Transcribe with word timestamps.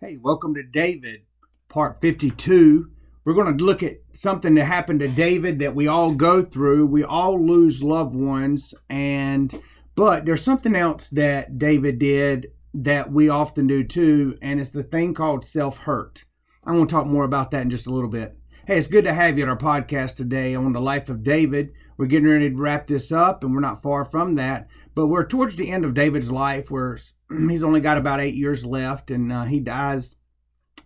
Hey, 0.00 0.16
welcome 0.16 0.54
to 0.54 0.62
David, 0.62 1.22
part 1.68 2.00
52. 2.00 2.88
We're 3.24 3.34
going 3.34 3.58
to 3.58 3.64
look 3.64 3.82
at 3.82 3.98
something 4.12 4.54
that 4.54 4.66
happened 4.66 5.00
to 5.00 5.08
David 5.08 5.58
that 5.58 5.74
we 5.74 5.88
all 5.88 6.14
go 6.14 6.40
through. 6.40 6.86
We 6.86 7.02
all 7.02 7.44
lose 7.44 7.82
loved 7.82 8.14
ones 8.14 8.76
and 8.88 9.60
but 9.96 10.24
there's 10.24 10.44
something 10.44 10.76
else 10.76 11.08
that 11.10 11.58
David 11.58 11.98
did 11.98 12.52
that 12.74 13.10
we 13.10 13.28
often 13.28 13.66
do 13.66 13.82
too, 13.82 14.38
and 14.40 14.60
it's 14.60 14.70
the 14.70 14.84
thing 14.84 15.14
called 15.14 15.44
self-hurt. 15.44 16.26
I'm 16.62 16.76
going 16.76 16.86
to 16.86 16.92
talk 16.92 17.06
more 17.08 17.24
about 17.24 17.50
that 17.50 17.62
in 17.62 17.70
just 17.70 17.88
a 17.88 17.92
little 17.92 18.08
bit. 18.08 18.38
Hey, 18.68 18.78
it's 18.78 18.86
good 18.86 19.02
to 19.02 19.12
have 19.12 19.36
you 19.36 19.42
at 19.42 19.50
our 19.50 19.58
podcast 19.58 20.14
today 20.14 20.54
on 20.54 20.72
the 20.72 20.80
life 20.80 21.08
of 21.08 21.24
David. 21.24 21.72
We're 21.96 22.06
getting 22.06 22.28
ready 22.28 22.50
to 22.50 22.56
wrap 22.56 22.86
this 22.86 23.10
up, 23.10 23.42
and 23.42 23.52
we're 23.52 23.58
not 23.58 23.82
far 23.82 24.04
from 24.04 24.36
that. 24.36 24.68
But 24.98 25.06
we're 25.06 25.26
towards 25.26 25.54
the 25.54 25.70
end 25.70 25.84
of 25.84 25.94
David's 25.94 26.28
life, 26.28 26.72
where 26.72 26.98
he's 27.48 27.62
only 27.62 27.78
got 27.78 27.98
about 27.98 28.18
eight 28.18 28.34
years 28.34 28.64
left, 28.64 29.12
and 29.12 29.32
uh, 29.32 29.44
he 29.44 29.60
dies 29.60 30.16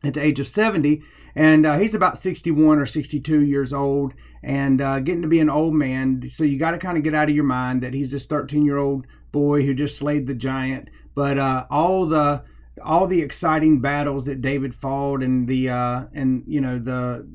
at 0.04 0.12
the 0.12 0.22
age 0.22 0.38
of 0.38 0.48
70. 0.48 1.02
And 1.34 1.64
uh, 1.64 1.78
he's 1.78 1.94
about 1.94 2.18
61 2.18 2.78
or 2.78 2.84
62 2.84 3.40
years 3.40 3.72
old 3.72 4.12
and 4.42 4.82
uh, 4.82 5.00
getting 5.00 5.22
to 5.22 5.28
be 5.28 5.40
an 5.40 5.48
old 5.48 5.72
man. 5.72 6.28
So 6.28 6.44
you 6.44 6.58
got 6.58 6.72
to 6.72 6.78
kind 6.78 6.98
of 6.98 7.04
get 7.04 7.14
out 7.14 7.30
of 7.30 7.34
your 7.34 7.44
mind 7.44 7.82
that 7.82 7.94
he's 7.94 8.10
this 8.10 8.26
13 8.26 8.66
year 8.66 8.76
old 8.76 9.06
boy 9.32 9.64
who 9.64 9.72
just 9.72 9.96
slayed 9.96 10.26
the 10.26 10.34
giant. 10.34 10.90
But 11.14 11.38
uh, 11.38 11.64
all 11.70 12.04
the 12.04 12.44
all 12.84 13.06
the 13.06 13.22
exciting 13.22 13.80
battles 13.80 14.26
that 14.26 14.42
David 14.42 14.74
fought 14.74 15.22
and 15.22 15.48
the 15.48 15.70
uh, 15.70 16.04
and 16.12 16.44
you 16.46 16.60
know 16.60 16.78
the 16.78 17.26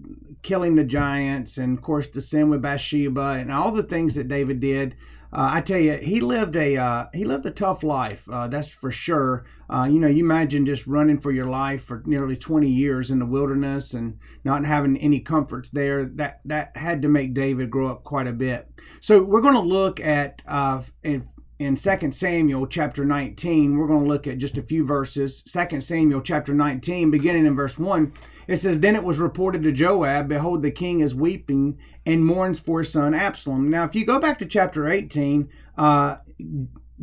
killing 0.43 0.75
the 0.75 0.83
giants 0.83 1.57
and 1.57 1.75
of 1.75 1.83
course 1.83 2.07
the 2.07 2.21
sin 2.21 2.51
with 2.51 2.61
Bathsheba 2.61 3.37
and 3.39 3.51
all 3.51 3.71
the 3.71 3.81
things 3.81 4.13
that 4.13 4.27
David 4.27 4.59
did. 4.59 4.95
Uh, 5.31 5.49
I 5.53 5.61
tell 5.61 5.79
you, 5.79 5.93
he 5.97 6.21
lived 6.21 6.55
a 6.55 6.77
uh, 6.77 7.07
he 7.13 7.25
lived 7.25 7.45
a 7.45 7.51
tough 7.51 7.83
life. 7.83 8.27
Uh, 8.29 8.47
that's 8.47 8.69
for 8.69 8.91
sure. 8.91 9.45
Uh, 9.69 9.87
you 9.91 9.99
know, 9.99 10.07
you 10.07 10.23
imagine 10.23 10.65
just 10.65 10.87
running 10.87 11.19
for 11.19 11.31
your 11.31 11.47
life 11.47 11.83
for 11.83 12.01
nearly 12.05 12.37
20 12.37 12.69
years 12.69 13.11
in 13.11 13.19
the 13.19 13.25
wilderness 13.25 13.93
and 13.93 14.17
not 14.43 14.65
having 14.65 14.97
any 14.97 15.19
comforts 15.19 15.69
there. 15.69 16.05
That 16.05 16.39
that 16.45 16.75
had 16.77 17.01
to 17.01 17.09
make 17.09 17.33
David 17.33 17.69
grow 17.69 17.89
up 17.89 18.03
quite 18.03 18.27
a 18.27 18.33
bit. 18.33 18.69
So 19.01 19.21
we're 19.21 19.41
going 19.41 19.53
to 19.55 19.59
look 19.59 19.99
at 19.99 20.43
uh, 20.47 20.81
in 21.03 21.27
in 21.59 21.75
2 21.75 22.11
Samuel 22.11 22.67
chapter 22.67 23.03
19, 23.03 23.77
we're 23.77 23.87
going 23.87 24.03
to 24.03 24.07
look 24.07 24.27
at 24.27 24.37
just 24.37 24.57
a 24.57 24.61
few 24.61 24.85
verses. 24.85 25.41
2 25.41 25.81
Samuel 25.81 26.21
chapter 26.21 26.53
19, 26.53 27.09
beginning 27.09 27.47
in 27.47 27.55
verse 27.55 27.79
1, 27.79 28.13
it 28.47 28.57
says, 28.57 28.79
Then 28.79 28.95
it 28.95 29.03
was 29.03 29.17
reported 29.17 29.63
to 29.63 29.71
Joab, 29.71 30.27
Behold, 30.27 30.61
the 30.61 30.71
king 30.71 30.99
is 30.99 31.15
weeping 31.15 31.79
and 32.05 32.23
mourns 32.23 32.59
for 32.59 32.79
his 32.79 32.91
son 32.91 33.13
Absalom. 33.13 33.69
Now, 33.69 33.85
if 33.85 33.95
you 33.95 34.05
go 34.05 34.19
back 34.19 34.37
to 34.39 34.45
chapter 34.45 34.87
18, 34.87 35.49
uh, 35.77 36.17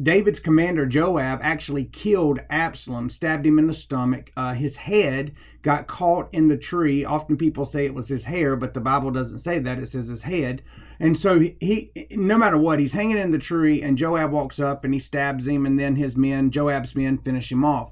David's 0.00 0.40
commander 0.40 0.86
Joab 0.86 1.40
actually 1.42 1.84
killed 1.84 2.40
Absalom, 2.48 3.10
stabbed 3.10 3.46
him 3.46 3.58
in 3.58 3.66
the 3.66 3.74
stomach. 3.74 4.30
Uh, 4.36 4.54
his 4.54 4.76
head 4.76 5.34
got 5.62 5.88
caught 5.88 6.28
in 6.32 6.48
the 6.48 6.56
tree. 6.56 7.04
Often 7.04 7.38
people 7.38 7.64
say 7.64 7.86
it 7.86 7.94
was 7.94 8.08
his 8.08 8.24
hair, 8.24 8.54
but 8.54 8.74
the 8.74 8.80
Bible 8.80 9.10
doesn't 9.10 9.38
say 9.38 9.58
that. 9.58 9.78
It 9.78 9.86
says 9.86 10.08
his 10.08 10.22
head. 10.22 10.62
And 11.00 11.16
so 11.18 11.40
he, 11.60 11.90
no 12.12 12.38
matter 12.38 12.56
what, 12.56 12.78
he's 12.78 12.92
hanging 12.92 13.18
in 13.18 13.30
the 13.30 13.38
tree, 13.38 13.82
and 13.82 13.98
Joab 13.98 14.30
walks 14.30 14.60
up 14.60 14.84
and 14.84 14.94
he 14.94 15.00
stabs 15.00 15.46
him, 15.46 15.66
and 15.66 15.78
then 15.78 15.96
his 15.96 16.16
men, 16.16 16.50
Joab's 16.50 16.94
men, 16.94 17.18
finish 17.18 17.50
him 17.50 17.64
off. 17.64 17.90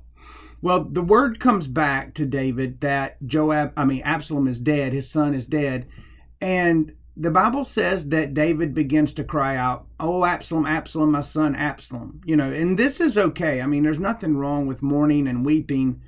Well, 0.60 0.84
the 0.84 1.02
word 1.02 1.40
comes 1.40 1.66
back 1.66 2.14
to 2.14 2.24
David 2.24 2.80
that 2.80 3.16
Joab, 3.26 3.72
I 3.76 3.84
mean, 3.84 4.02
Absalom 4.02 4.46
is 4.46 4.60
dead, 4.60 4.92
his 4.92 5.10
son 5.10 5.34
is 5.34 5.46
dead. 5.46 5.86
And 6.40 6.92
the 7.16 7.30
Bible 7.30 7.64
says 7.64 8.08
that 8.08 8.32
David 8.32 8.72
begins 8.72 9.12
to 9.14 9.24
cry 9.24 9.56
out, 9.56 9.86
Oh, 9.98 10.24
Absalom, 10.24 10.64
Absalom, 10.64 11.10
my 11.10 11.20
son, 11.20 11.54
Absalom. 11.56 12.20
You 12.24 12.36
know, 12.36 12.50
and 12.50 12.78
this 12.78 13.00
is 13.00 13.18
okay. 13.18 13.60
I 13.60 13.66
mean, 13.66 13.82
there's 13.82 13.98
nothing 13.98 14.36
wrong 14.36 14.66
with 14.66 14.82
mourning 14.82 15.26
and 15.26 15.44
weeping. 15.44 16.00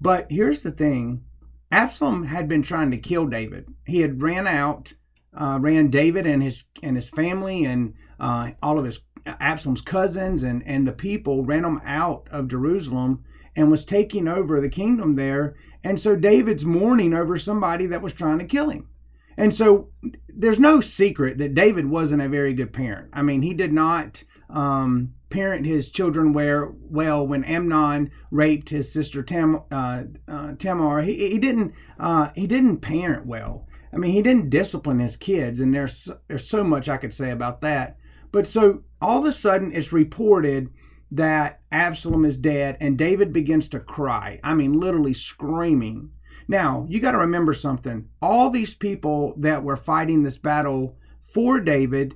But 0.00 0.26
here's 0.30 0.62
the 0.62 0.70
thing 0.70 1.22
Absalom 1.70 2.24
had 2.24 2.48
been 2.48 2.62
trying 2.62 2.90
to 2.90 2.98
kill 2.98 3.26
David. 3.26 3.66
He 3.86 4.02
had 4.02 4.22
ran 4.22 4.46
out, 4.46 4.92
uh, 5.34 5.58
ran 5.60 5.88
David 5.88 6.26
and 6.26 6.42
his 6.42 6.64
and 6.82 6.96
his 6.96 7.08
family 7.08 7.64
and 7.64 7.94
uh, 8.20 8.50
all 8.62 8.78
of 8.78 8.84
his 8.84 9.00
Absalom's 9.26 9.80
cousins 9.80 10.42
and, 10.42 10.62
and 10.66 10.86
the 10.86 10.92
people 10.92 11.44
ran 11.44 11.62
them 11.62 11.80
out 11.84 12.28
of 12.30 12.48
Jerusalem 12.48 13.24
and 13.54 13.70
was 13.70 13.84
taking 13.84 14.28
over 14.28 14.60
the 14.60 14.68
kingdom 14.68 15.14
there. 15.14 15.54
And 15.84 15.98
so 16.00 16.16
David's 16.16 16.64
mourning 16.64 17.14
over 17.14 17.36
somebody 17.36 17.86
that 17.86 18.02
was 18.02 18.12
trying 18.12 18.38
to 18.38 18.44
kill 18.44 18.70
him. 18.70 18.88
And 19.36 19.52
so 19.54 19.88
there's 20.28 20.58
no 20.58 20.80
secret 20.80 21.38
that 21.38 21.54
David 21.54 21.86
wasn't 21.86 22.22
a 22.22 22.28
very 22.28 22.54
good 22.54 22.72
parent. 22.72 23.08
I 23.12 23.22
mean, 23.22 23.42
he 23.42 23.54
did 23.54 23.72
not 23.72 24.22
um, 24.50 25.14
parent 25.30 25.66
his 25.66 25.90
children 25.90 26.32
where, 26.32 26.70
well 26.70 27.26
when 27.26 27.44
Amnon 27.44 28.10
raped 28.30 28.68
his 28.68 28.92
sister 28.92 29.22
Tam, 29.22 29.62
uh, 29.70 30.04
uh, 30.28 30.52
Tamar. 30.58 31.02
He, 31.02 31.30
he 31.30 31.38
didn't 31.38 31.72
uh, 31.98 32.30
he 32.34 32.46
didn't 32.46 32.78
parent 32.78 33.26
well. 33.26 33.66
I 33.92 33.98
mean, 33.98 34.12
he 34.12 34.22
didn't 34.22 34.50
discipline 34.50 34.98
his 35.00 35.16
kids, 35.16 35.60
and 35.60 35.74
there's 35.74 36.10
there's 36.28 36.48
so 36.48 36.64
much 36.64 36.88
I 36.88 36.96
could 36.96 37.12
say 37.12 37.30
about 37.30 37.60
that. 37.60 37.98
But 38.30 38.46
so 38.46 38.82
all 39.00 39.18
of 39.18 39.24
a 39.26 39.32
sudden, 39.32 39.72
it's 39.72 39.92
reported 39.92 40.70
that 41.10 41.60
Absalom 41.70 42.24
is 42.24 42.38
dead, 42.38 42.78
and 42.80 42.96
David 42.96 43.32
begins 43.32 43.68
to 43.68 43.80
cry. 43.80 44.40
I 44.42 44.54
mean, 44.54 44.72
literally 44.72 45.12
screaming. 45.12 46.10
Now, 46.48 46.86
you 46.88 47.00
got 47.00 47.12
to 47.12 47.18
remember 47.18 47.52
something. 47.52 48.08
All 48.22 48.48
these 48.48 48.74
people 48.74 49.34
that 49.36 49.62
were 49.62 49.76
fighting 49.76 50.22
this 50.22 50.38
battle 50.38 50.96
for 51.32 51.60
David 51.60 52.14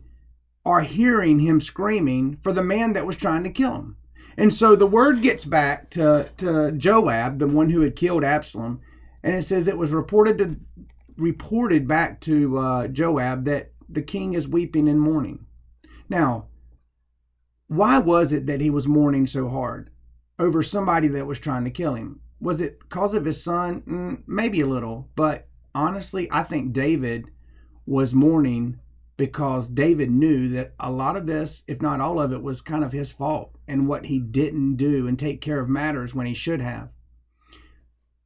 are 0.64 0.80
hearing 0.80 1.40
him 1.40 1.60
screaming 1.60 2.38
for 2.42 2.52
the 2.52 2.62
man 2.62 2.94
that 2.94 3.06
was 3.06 3.16
trying 3.16 3.44
to 3.44 3.50
kill 3.50 3.74
him. 3.74 3.96
And 4.36 4.52
so 4.52 4.76
the 4.76 4.86
word 4.86 5.22
gets 5.22 5.44
back 5.44 5.90
to, 5.90 6.28
to 6.38 6.72
Joab, 6.72 7.38
the 7.38 7.46
one 7.46 7.70
who 7.70 7.82
had 7.82 7.96
killed 7.96 8.24
Absalom, 8.24 8.80
and 9.22 9.34
it 9.34 9.42
says 9.42 9.66
it 9.66 9.78
was 9.78 9.92
reported 9.92 10.38
to 10.38 10.56
reported 11.16 11.88
back 11.88 12.20
to 12.22 12.58
uh, 12.58 12.88
Joab 12.88 13.44
that 13.44 13.72
the 13.88 14.02
king 14.02 14.34
is 14.34 14.48
weeping 14.48 14.88
and 14.88 15.00
mourning. 15.00 15.46
Now, 16.08 16.46
why 17.68 17.98
was 17.98 18.32
it 18.32 18.46
that 18.46 18.60
he 18.60 18.70
was 18.70 18.86
mourning 18.86 19.26
so 19.26 19.48
hard 19.48 19.90
over 20.38 20.62
somebody 20.62 21.08
that 21.08 21.26
was 21.26 21.38
trying 21.38 21.64
to 21.64 21.70
kill 21.70 21.94
him? 21.94 22.20
Was 22.40 22.60
it 22.60 22.78
because 22.80 23.14
of 23.14 23.24
his 23.24 23.42
son? 23.42 23.82
Mm, 23.82 24.22
maybe 24.26 24.60
a 24.60 24.66
little, 24.66 25.08
but 25.16 25.48
honestly, 25.74 26.28
I 26.30 26.42
think 26.42 26.72
David 26.72 27.26
was 27.86 28.14
mourning 28.14 28.78
because 29.16 29.68
David 29.68 30.10
knew 30.10 30.48
that 30.50 30.74
a 30.78 30.90
lot 30.90 31.16
of 31.16 31.26
this, 31.26 31.62
if 31.66 31.80
not 31.80 32.00
all 32.00 32.20
of 32.20 32.32
it, 32.32 32.42
was 32.42 32.60
kind 32.60 32.84
of 32.84 32.92
his 32.92 33.10
fault 33.10 33.56
and 33.66 33.88
what 33.88 34.06
he 34.06 34.18
didn't 34.18 34.76
do 34.76 35.06
and 35.06 35.18
take 35.18 35.40
care 35.40 35.60
of 35.60 35.68
matters 35.68 36.14
when 36.14 36.26
he 36.26 36.34
should 36.34 36.60
have. 36.60 36.90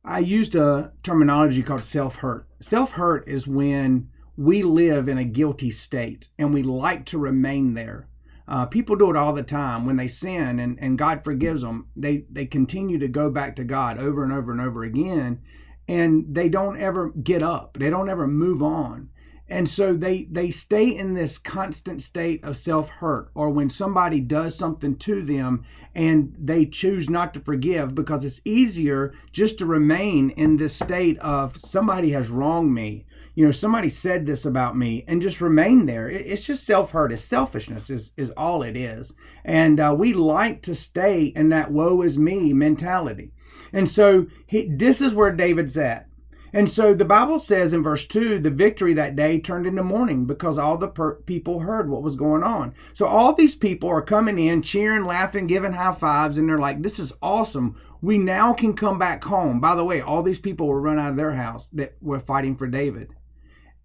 I 0.04 0.20
used 0.20 0.54
a 0.54 0.92
terminology 1.02 1.62
called 1.62 1.84
self 1.84 2.16
hurt. 2.16 2.46
Self 2.60 2.92
hurt 2.92 3.28
is 3.28 3.46
when 3.46 4.08
we 4.36 4.62
live 4.62 5.08
in 5.08 5.18
a 5.18 5.24
guilty 5.24 5.70
state 5.70 6.30
and 6.38 6.54
we 6.54 6.62
like 6.62 7.04
to 7.06 7.18
remain 7.18 7.74
there. 7.74 8.08
Uh, 8.48 8.66
people 8.66 8.96
do 8.96 9.10
it 9.10 9.16
all 9.16 9.32
the 9.32 9.42
time 9.42 9.84
when 9.84 9.96
they 9.96 10.08
sin 10.08 10.58
and, 10.58 10.78
and 10.80 10.98
God 10.98 11.22
forgives 11.22 11.60
them. 11.62 11.86
They 11.94 12.24
they 12.30 12.46
continue 12.46 12.98
to 12.98 13.08
go 13.08 13.30
back 13.30 13.54
to 13.56 13.64
God 13.64 13.98
over 13.98 14.24
and 14.24 14.32
over 14.32 14.50
and 14.50 14.60
over 14.60 14.82
again, 14.82 15.40
and 15.86 16.24
they 16.34 16.48
don't 16.48 16.80
ever 16.80 17.10
get 17.10 17.42
up. 17.42 17.76
They 17.78 17.90
don't 17.90 18.08
ever 18.08 18.26
move 18.26 18.62
on, 18.62 19.10
and 19.50 19.68
so 19.68 19.92
they 19.92 20.24
they 20.30 20.50
stay 20.50 20.96
in 20.96 21.14
this 21.14 21.36
constant 21.36 22.02
state 22.02 22.44
of 22.44 22.56
self 22.56 22.88
hurt. 22.88 23.30
Or 23.34 23.50
when 23.50 23.68
somebody 23.68 24.20
does 24.20 24.56
something 24.56 24.96
to 24.98 25.22
them 25.22 25.64
and 25.94 26.34
they 26.38 26.66
choose 26.66 27.10
not 27.10 27.34
to 27.34 27.40
forgive 27.40 27.94
because 27.94 28.24
it's 28.24 28.40
easier 28.44 29.12
just 29.32 29.58
to 29.58 29.66
remain 29.66 30.30
in 30.30 30.56
this 30.56 30.76
state 30.76 31.18
of 31.18 31.56
somebody 31.56 32.12
has 32.12 32.30
wronged 32.30 32.72
me. 32.72 33.06
You 33.34 33.44
know 33.44 33.52
somebody 33.52 33.88
said 33.90 34.24
this 34.24 34.44
about 34.44 34.76
me 34.76 35.04
and 35.08 35.20
just 35.20 35.40
remain 35.40 35.86
there. 35.86 36.08
It's 36.08 36.44
just 36.44 36.64
self-hurt. 36.64 37.12
It's 37.12 37.22
selfishness 37.22 37.90
is, 37.90 38.12
is 38.16 38.30
all 38.36 38.62
it 38.62 38.76
is. 38.76 39.14
And 39.44 39.80
uh, 39.80 39.94
we 39.98 40.12
like 40.12 40.62
to 40.62 40.74
stay 40.74 41.24
in 41.24 41.48
that 41.48 41.72
woe 41.72 42.02
is 42.02 42.18
me 42.18 42.52
mentality. 42.52 43.32
And 43.72 43.88
so 43.88 44.26
he, 44.46 44.68
this 44.68 45.00
is 45.00 45.14
where 45.14 45.32
david's 45.32 45.76
at 45.76 46.09
and 46.52 46.70
so 46.70 46.94
the 46.94 47.04
bible 47.04 47.38
says 47.38 47.72
in 47.72 47.82
verse 47.82 48.06
2 48.06 48.38
the 48.38 48.50
victory 48.50 48.94
that 48.94 49.16
day 49.16 49.38
turned 49.38 49.66
into 49.66 49.82
mourning 49.82 50.24
because 50.24 50.58
all 50.58 50.76
the 50.76 50.88
per- 50.88 51.16
people 51.22 51.60
heard 51.60 51.88
what 51.88 52.02
was 52.02 52.16
going 52.16 52.42
on 52.42 52.74
so 52.92 53.06
all 53.06 53.32
these 53.32 53.54
people 53.54 53.88
are 53.88 54.02
coming 54.02 54.38
in 54.38 54.62
cheering 54.62 55.04
laughing 55.04 55.46
giving 55.46 55.72
high 55.72 55.94
fives 55.94 56.38
and 56.38 56.48
they're 56.48 56.58
like 56.58 56.82
this 56.82 56.98
is 56.98 57.12
awesome 57.22 57.80
we 58.02 58.16
now 58.16 58.52
can 58.52 58.74
come 58.74 58.98
back 58.98 59.24
home 59.24 59.60
by 59.60 59.74
the 59.74 59.84
way 59.84 60.00
all 60.00 60.22
these 60.22 60.40
people 60.40 60.66
were 60.66 60.80
run 60.80 60.98
out 60.98 61.10
of 61.10 61.16
their 61.16 61.34
house 61.34 61.68
that 61.70 61.96
were 62.00 62.20
fighting 62.20 62.56
for 62.56 62.66
david 62.66 63.14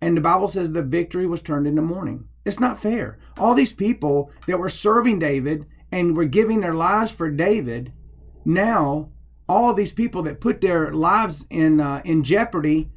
and 0.01 0.15
the 0.15 0.21
Bible 0.21 0.47
says 0.47 0.71
the 0.71 0.83
victory 0.83 1.25
was 1.25 1.41
turned 1.41 1.65
into 1.65 1.81
mourning. 1.81 2.27
It's 2.43 2.59
not 2.59 2.81
fair. 2.81 3.17
All 3.39 3.55
these 3.55 3.73
people 3.73 4.31
that 4.45 4.59
were 4.59 4.69
serving 4.69 5.19
David 5.19 5.65
and 5.91 6.15
were 6.15 6.25
giving 6.25 6.59
their 6.59 6.73
lives 6.73 7.11
for 7.11 7.31
David, 7.31 7.91
now 8.43 9.09
all 9.47 9.73
these 9.73 9.91
people 9.91 10.23
that 10.23 10.41
put 10.41 10.61
their 10.61 10.91
lives 10.93 11.45
in 11.49 11.79
uh, 11.79 12.01
in 12.03 12.23
jeopardy, 12.23 12.89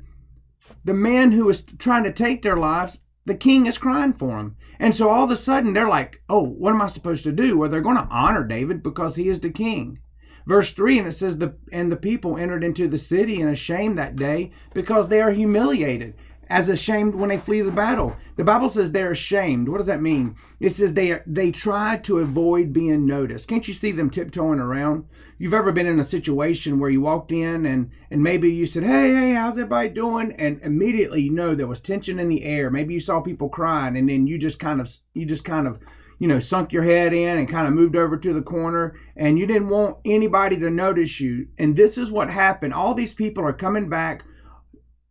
the 0.84 0.94
man 0.94 1.32
who 1.32 1.48
is 1.48 1.62
trying 1.78 2.04
to 2.04 2.12
take 2.12 2.42
their 2.42 2.56
lives, 2.56 3.00
the 3.24 3.34
king 3.34 3.66
is 3.66 3.78
crying 3.78 4.12
for 4.12 4.38
them. 4.38 4.56
And 4.78 4.94
so 4.94 5.08
all 5.08 5.24
of 5.24 5.30
a 5.30 5.36
sudden 5.36 5.72
they're 5.72 5.88
like, 5.88 6.22
"Oh, 6.28 6.42
what 6.42 6.74
am 6.74 6.82
I 6.82 6.86
supposed 6.86 7.24
to 7.24 7.32
do?" 7.32 7.58
Well, 7.58 7.68
they're 7.68 7.80
going 7.80 7.96
to 7.96 8.08
honor 8.10 8.44
David 8.44 8.82
because 8.82 9.16
he 9.16 9.28
is 9.28 9.40
the 9.40 9.50
king. 9.50 9.98
Verse 10.46 10.72
3, 10.72 11.00
and 11.00 11.08
it 11.08 11.12
says, 11.12 11.36
the, 11.36 11.54
And 11.72 11.92
the 11.92 11.96
people 11.96 12.38
entered 12.38 12.64
into 12.64 12.88
the 12.88 12.96
city 12.96 13.38
in 13.38 13.48
a 13.48 13.54
shame 13.54 13.96
that 13.96 14.16
day 14.16 14.50
because 14.72 15.06
they 15.08 15.20
are 15.20 15.30
humiliated 15.30 16.14
as 16.50 16.68
ashamed 16.68 17.14
when 17.14 17.28
they 17.28 17.38
flee 17.38 17.60
the 17.60 17.70
battle. 17.70 18.16
The 18.36 18.44
Bible 18.44 18.68
says 18.68 18.90
they're 18.90 19.10
ashamed. 19.10 19.68
What 19.68 19.78
does 19.78 19.86
that 19.86 20.00
mean? 20.00 20.36
It 20.60 20.70
says 20.70 20.94
they 20.94 21.20
they 21.26 21.50
try 21.50 21.96
to 21.98 22.18
avoid 22.18 22.72
being 22.72 23.06
noticed. 23.06 23.48
Can't 23.48 23.66
you 23.66 23.74
see 23.74 23.92
them 23.92 24.10
tiptoeing 24.10 24.60
around? 24.60 25.04
You've 25.38 25.54
ever 25.54 25.72
been 25.72 25.86
in 25.86 26.00
a 26.00 26.04
situation 26.04 26.78
where 26.78 26.90
you 26.90 27.00
walked 27.00 27.32
in 27.32 27.66
and 27.66 27.90
and 28.10 28.22
maybe 28.22 28.50
you 28.50 28.66
said, 28.66 28.84
"Hey, 28.84 29.12
hey, 29.14 29.34
how's 29.34 29.58
everybody 29.58 29.90
doing?" 29.90 30.32
and 30.32 30.60
immediately 30.62 31.22
you 31.22 31.32
know 31.32 31.54
there 31.54 31.66
was 31.66 31.80
tension 31.80 32.18
in 32.18 32.28
the 32.28 32.44
air. 32.44 32.70
Maybe 32.70 32.94
you 32.94 33.00
saw 33.00 33.20
people 33.20 33.48
crying 33.48 33.96
and 33.96 34.08
then 34.08 34.26
you 34.26 34.38
just 34.38 34.58
kind 34.58 34.80
of 34.80 34.90
you 35.14 35.26
just 35.26 35.44
kind 35.44 35.66
of 35.66 35.78
you 36.20 36.26
know, 36.26 36.40
sunk 36.40 36.72
your 36.72 36.82
head 36.82 37.12
in 37.12 37.38
and 37.38 37.48
kind 37.48 37.66
of 37.66 37.72
moved 37.72 37.94
over 37.94 38.16
to 38.16 38.32
the 38.32 38.42
corner 38.42 38.96
and 39.16 39.38
you 39.38 39.46
didn't 39.46 39.68
want 39.68 39.96
anybody 40.04 40.56
to 40.58 40.68
notice 40.68 41.20
you. 41.20 41.46
And 41.58 41.76
this 41.76 41.96
is 41.96 42.10
what 42.10 42.28
happened. 42.28 42.74
All 42.74 42.94
these 42.94 43.14
people 43.14 43.44
are 43.44 43.52
coming 43.52 43.88
back 43.88 44.24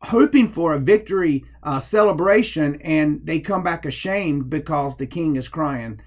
hoping 0.02 0.50
for 0.50 0.74
a 0.74 0.80
victory 0.80 1.44
uh, 1.64 1.80
celebration 1.80 2.80
and 2.82 3.22
they 3.24 3.40
come 3.40 3.64
back 3.64 3.86
ashamed 3.86 4.50
because 4.50 4.98
the 4.98 5.08
king 5.08 5.36
is 5.36 5.48
crying. 5.48 6.00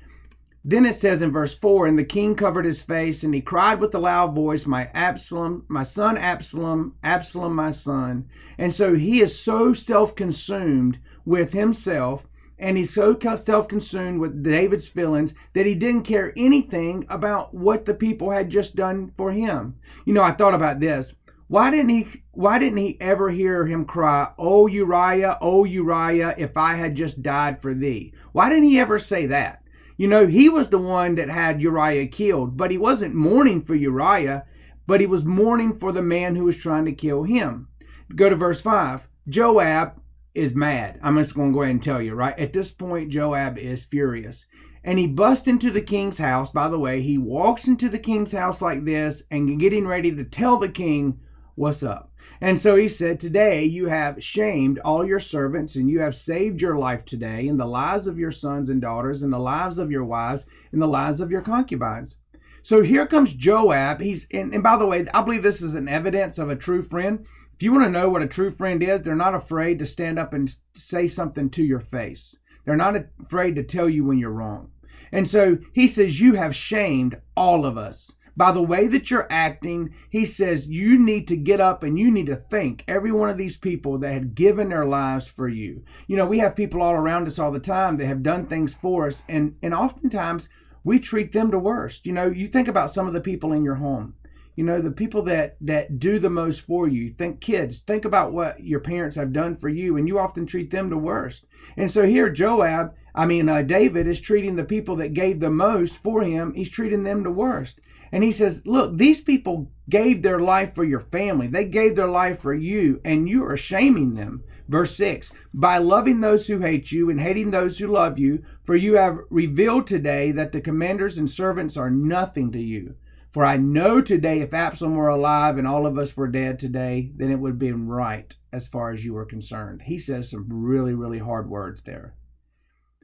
Then 0.64 0.84
it 0.84 0.94
says 0.94 1.22
in 1.22 1.32
verse 1.32 1.54
4 1.54 1.86
And 1.86 1.98
the 1.98 2.04
king 2.04 2.34
covered 2.34 2.66
his 2.66 2.82
face 2.82 3.22
and 3.24 3.34
he 3.34 3.40
cried 3.40 3.80
with 3.80 3.94
a 3.94 3.98
loud 3.98 4.34
voice, 4.34 4.66
My 4.66 4.90
Absalom, 4.92 5.64
my 5.68 5.82
son 5.82 6.18
Absalom, 6.18 6.94
Absalom, 7.02 7.54
my 7.54 7.70
son. 7.70 8.28
And 8.58 8.74
so 8.74 8.94
he 8.94 9.22
is 9.22 9.38
so 9.38 9.72
self 9.72 10.14
consumed 10.14 10.98
with 11.24 11.52
himself 11.52 12.26
and 12.60 12.76
he's 12.76 12.92
so 12.92 13.18
self 13.36 13.68
consumed 13.68 14.20
with 14.20 14.42
David's 14.42 14.86
feelings 14.86 15.32
that 15.54 15.64
he 15.64 15.74
didn't 15.74 16.02
care 16.02 16.34
anything 16.36 17.06
about 17.08 17.54
what 17.54 17.86
the 17.86 17.94
people 17.94 18.30
had 18.30 18.50
just 18.50 18.76
done 18.76 19.12
for 19.16 19.32
him. 19.32 19.76
You 20.04 20.12
know, 20.12 20.22
I 20.22 20.32
thought 20.32 20.54
about 20.54 20.78
this. 20.78 21.14
Why 21.50 21.72
didn't 21.72 21.88
he 21.88 22.06
why 22.30 22.60
didn't 22.60 22.78
he 22.78 22.96
ever 23.00 23.28
hear 23.28 23.66
him 23.66 23.84
cry, 23.84 24.28
"Oh 24.38 24.68
Uriah, 24.68 25.36
oh 25.40 25.64
Uriah, 25.64 26.32
if 26.38 26.56
I 26.56 26.74
had 26.74 26.94
just 26.94 27.24
died 27.24 27.60
for 27.60 27.74
thee?" 27.74 28.14
Why 28.30 28.48
didn't 28.48 28.68
he 28.68 28.78
ever 28.78 29.00
say 29.00 29.26
that? 29.26 29.64
You 29.96 30.06
know, 30.06 30.28
he 30.28 30.48
was 30.48 30.68
the 30.68 30.78
one 30.78 31.16
that 31.16 31.28
had 31.28 31.60
Uriah 31.60 32.06
killed, 32.06 32.56
but 32.56 32.70
he 32.70 32.78
wasn't 32.78 33.16
mourning 33.16 33.62
for 33.62 33.74
Uriah, 33.74 34.44
but 34.86 35.00
he 35.00 35.08
was 35.08 35.24
mourning 35.24 35.76
for 35.76 35.90
the 35.90 36.02
man 36.02 36.36
who 36.36 36.44
was 36.44 36.56
trying 36.56 36.84
to 36.84 36.92
kill 36.92 37.24
him. 37.24 37.66
Go 38.14 38.28
to 38.28 38.36
verse 38.36 38.60
5. 38.60 39.08
Joab 39.28 40.00
is 40.36 40.54
mad. 40.54 41.00
I'm 41.02 41.18
just 41.18 41.34
going 41.34 41.50
to 41.50 41.54
go 41.56 41.62
ahead 41.62 41.72
and 41.72 41.82
tell 41.82 42.00
you, 42.00 42.14
right? 42.14 42.38
At 42.38 42.52
this 42.52 42.70
point, 42.70 43.10
Joab 43.10 43.58
is 43.58 43.82
furious. 43.82 44.46
And 44.84 45.00
he 45.00 45.08
busts 45.08 45.48
into 45.48 45.72
the 45.72 45.82
king's 45.82 46.18
house. 46.18 46.50
By 46.50 46.68
the 46.68 46.78
way, 46.78 47.02
he 47.02 47.18
walks 47.18 47.66
into 47.66 47.88
the 47.88 47.98
king's 47.98 48.30
house 48.30 48.62
like 48.62 48.84
this 48.84 49.24
and 49.32 49.58
getting 49.58 49.84
ready 49.84 50.14
to 50.14 50.22
tell 50.22 50.56
the 50.56 50.68
king 50.68 51.18
What's 51.60 51.82
up? 51.82 52.10
And 52.40 52.58
so 52.58 52.74
he 52.74 52.88
said, 52.88 53.20
Today 53.20 53.66
you 53.66 53.88
have 53.88 54.24
shamed 54.24 54.78
all 54.78 55.06
your 55.06 55.20
servants, 55.20 55.76
and 55.76 55.90
you 55.90 56.00
have 56.00 56.16
saved 56.16 56.62
your 56.62 56.78
life 56.78 57.04
today, 57.04 57.48
and 57.48 57.60
the 57.60 57.66
lives 57.66 58.06
of 58.06 58.18
your 58.18 58.32
sons 58.32 58.70
and 58.70 58.80
daughters, 58.80 59.22
and 59.22 59.30
the 59.30 59.38
lives 59.38 59.78
of 59.78 59.90
your 59.90 60.06
wives, 60.06 60.46
and 60.72 60.80
the 60.80 60.86
lives 60.86 61.20
of 61.20 61.30
your 61.30 61.42
concubines. 61.42 62.16
So 62.62 62.82
here 62.82 63.06
comes 63.06 63.34
Joab. 63.34 64.00
He's 64.00 64.26
and, 64.32 64.54
and 64.54 64.62
by 64.62 64.78
the 64.78 64.86
way, 64.86 65.06
I 65.12 65.20
believe 65.20 65.42
this 65.42 65.60
is 65.60 65.74
an 65.74 65.86
evidence 65.86 66.38
of 66.38 66.48
a 66.48 66.56
true 66.56 66.82
friend. 66.82 67.26
If 67.54 67.62
you 67.62 67.72
want 67.72 67.84
to 67.84 67.90
know 67.90 68.08
what 68.08 68.22
a 68.22 68.26
true 68.26 68.50
friend 68.50 68.82
is, 68.82 69.02
they're 69.02 69.14
not 69.14 69.34
afraid 69.34 69.78
to 69.80 69.84
stand 69.84 70.18
up 70.18 70.32
and 70.32 70.50
say 70.74 71.08
something 71.08 71.50
to 71.50 71.62
your 71.62 71.80
face. 71.80 72.34
They're 72.64 72.74
not 72.74 72.96
afraid 73.22 73.54
to 73.56 73.64
tell 73.64 73.90
you 73.90 74.06
when 74.06 74.16
you're 74.16 74.30
wrong. 74.30 74.70
And 75.12 75.28
so 75.28 75.58
he 75.74 75.88
says, 75.88 76.22
You 76.22 76.36
have 76.36 76.56
shamed 76.56 77.20
all 77.36 77.66
of 77.66 77.76
us 77.76 78.12
by 78.36 78.52
the 78.52 78.62
way 78.62 78.86
that 78.86 79.10
you're 79.10 79.26
acting, 79.30 79.94
he 80.08 80.24
says 80.26 80.68
you 80.68 80.98
need 80.98 81.28
to 81.28 81.36
get 81.36 81.60
up 81.60 81.82
and 81.82 81.98
you 81.98 82.10
need 82.10 82.26
to 82.26 82.36
thank 82.36 82.84
every 82.86 83.12
one 83.12 83.28
of 83.28 83.38
these 83.38 83.56
people 83.56 83.98
that 83.98 84.12
had 84.12 84.34
given 84.34 84.68
their 84.68 84.86
lives 84.86 85.28
for 85.28 85.48
you. 85.48 85.82
You 86.06 86.16
know, 86.16 86.26
we 86.26 86.38
have 86.38 86.56
people 86.56 86.82
all 86.82 86.94
around 86.94 87.26
us 87.26 87.38
all 87.38 87.52
the 87.52 87.60
time 87.60 87.96
that 87.96 88.06
have 88.06 88.22
done 88.22 88.46
things 88.46 88.74
for 88.74 89.06
us, 89.06 89.22
and 89.28 89.56
and 89.62 89.74
oftentimes 89.74 90.48
we 90.84 90.98
treat 90.98 91.32
them 91.32 91.50
the 91.50 91.58
worst. 91.58 92.06
You 92.06 92.12
know, 92.12 92.28
you 92.28 92.48
think 92.48 92.68
about 92.68 92.90
some 92.90 93.06
of 93.06 93.12
the 93.12 93.20
people 93.20 93.52
in 93.52 93.64
your 93.64 93.76
home. 93.76 94.14
You 94.56 94.64
know, 94.64 94.80
the 94.80 94.90
people 94.90 95.22
that 95.22 95.56
that 95.60 95.98
do 95.98 96.18
the 96.18 96.30
most 96.30 96.60
for 96.62 96.88
you. 96.88 97.14
Think 97.16 97.40
kids, 97.40 97.78
think 97.78 98.04
about 98.04 98.32
what 98.32 98.62
your 98.62 98.80
parents 98.80 99.16
have 99.16 99.32
done 99.32 99.56
for 99.56 99.68
you, 99.68 99.96
and 99.96 100.06
you 100.06 100.18
often 100.18 100.46
treat 100.46 100.70
them 100.70 100.90
the 100.90 100.96
worst. 100.96 101.46
And 101.76 101.90
so 101.90 102.04
here, 102.04 102.28
Joab, 102.28 102.94
I 103.14 103.26
mean, 103.26 103.48
uh, 103.48 103.62
David 103.62 104.06
is 104.06 104.20
treating 104.20 104.56
the 104.56 104.64
people 104.64 104.96
that 104.96 105.14
gave 105.14 105.40
the 105.40 105.50
most 105.50 105.96
for 105.96 106.22
him. 106.22 106.54
He's 106.54 106.70
treating 106.70 107.04
them 107.04 107.22
the 107.22 107.30
worst. 107.30 107.80
And 108.12 108.24
he 108.24 108.32
says, 108.32 108.62
Look, 108.66 108.96
these 108.96 109.20
people 109.20 109.70
gave 109.88 110.22
their 110.22 110.40
life 110.40 110.74
for 110.74 110.84
your 110.84 111.00
family. 111.00 111.46
They 111.46 111.64
gave 111.64 111.96
their 111.96 112.08
life 112.08 112.40
for 112.40 112.54
you, 112.54 113.00
and 113.04 113.28
you 113.28 113.44
are 113.44 113.56
shaming 113.56 114.14
them. 114.14 114.42
Verse 114.68 114.94
6 114.96 115.32
By 115.52 115.78
loving 115.78 116.20
those 116.20 116.46
who 116.46 116.60
hate 116.60 116.92
you 116.92 117.10
and 117.10 117.20
hating 117.20 117.50
those 117.50 117.78
who 117.78 117.88
love 117.88 118.18
you, 118.18 118.42
for 118.64 118.76
you 118.76 118.94
have 118.94 119.18
revealed 119.30 119.86
today 119.86 120.32
that 120.32 120.52
the 120.52 120.60
commanders 120.60 121.18
and 121.18 121.28
servants 121.28 121.76
are 121.76 121.90
nothing 121.90 122.52
to 122.52 122.60
you. 122.60 122.94
For 123.32 123.44
I 123.44 123.56
know 123.56 124.00
today 124.00 124.40
if 124.40 124.52
Absalom 124.52 124.96
were 124.96 125.08
alive 125.08 125.56
and 125.56 125.66
all 125.66 125.86
of 125.86 125.96
us 125.96 126.16
were 126.16 126.26
dead 126.26 126.58
today, 126.58 127.12
then 127.14 127.30
it 127.30 127.36
would 127.36 127.50
have 127.50 127.58
been 127.58 127.86
right 127.86 128.34
as 128.52 128.66
far 128.66 128.90
as 128.90 129.04
you 129.04 129.14
were 129.14 129.24
concerned. 129.24 129.82
He 129.82 129.98
says 129.98 130.30
some 130.30 130.46
really, 130.48 130.94
really 130.94 131.18
hard 131.18 131.48
words 131.48 131.82
there. 131.82 132.14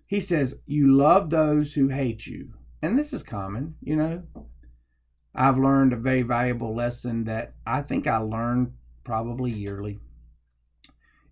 He 0.06 0.20
says, 0.20 0.56
You 0.66 0.92
love 0.96 1.30
those 1.30 1.72
who 1.74 1.88
hate 1.88 2.26
you. 2.26 2.54
And 2.82 2.98
this 2.98 3.12
is 3.12 3.22
common, 3.22 3.76
you 3.82 3.96
know. 3.96 4.22
I've 5.38 5.58
learned 5.58 5.92
a 5.92 5.96
very 5.96 6.22
valuable 6.22 6.74
lesson 6.74 7.24
that 7.24 7.52
I 7.66 7.82
think 7.82 8.06
I 8.06 8.16
learned 8.16 8.72
probably 9.04 9.50
yearly 9.50 9.98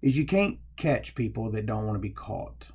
is 0.03 0.17
you 0.17 0.27
can't 0.27 0.59
catch 0.77 1.15
people 1.15 1.51
that 1.53 1.65
don't 1.65 1.87
want 1.87 1.95
to 1.95 2.01
be 2.01 2.11
caught. 2.11 2.67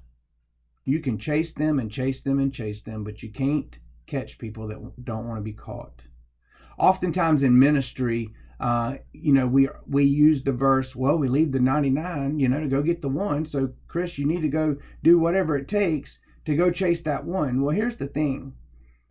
You 0.85 0.99
can 0.99 1.19
chase 1.19 1.53
them 1.53 1.77
and 1.77 1.91
chase 1.91 2.21
them 2.21 2.39
and 2.39 2.51
chase 2.51 2.81
them, 2.81 3.03
but 3.03 3.21
you 3.21 3.29
can't 3.29 3.77
catch 4.07 4.39
people 4.39 4.67
that 4.69 5.05
don't 5.05 5.27
want 5.27 5.37
to 5.37 5.43
be 5.43 5.53
caught. 5.53 6.01
Oftentimes 6.79 7.43
in 7.43 7.59
ministry, 7.59 8.33
uh, 8.59 8.95
you 9.13 9.31
know, 9.31 9.45
we 9.45 9.69
we 9.87 10.05
use 10.05 10.41
the 10.41 10.51
verse, 10.51 10.95
well, 10.95 11.17
we 11.17 11.27
leave 11.27 11.51
the 11.51 11.59
99, 11.59 12.39
you 12.39 12.49
know, 12.49 12.59
to 12.59 12.67
go 12.67 12.81
get 12.81 13.03
the 13.03 13.07
one. 13.07 13.45
So, 13.45 13.71
Chris, 13.87 14.17
you 14.17 14.25
need 14.25 14.41
to 14.41 14.49
go 14.49 14.77
do 15.03 15.19
whatever 15.19 15.55
it 15.55 15.67
takes 15.67 16.17
to 16.45 16.55
go 16.55 16.71
chase 16.71 17.01
that 17.01 17.23
one. 17.23 17.61
Well, 17.61 17.75
here's 17.75 17.97
the 17.97 18.07
thing 18.07 18.53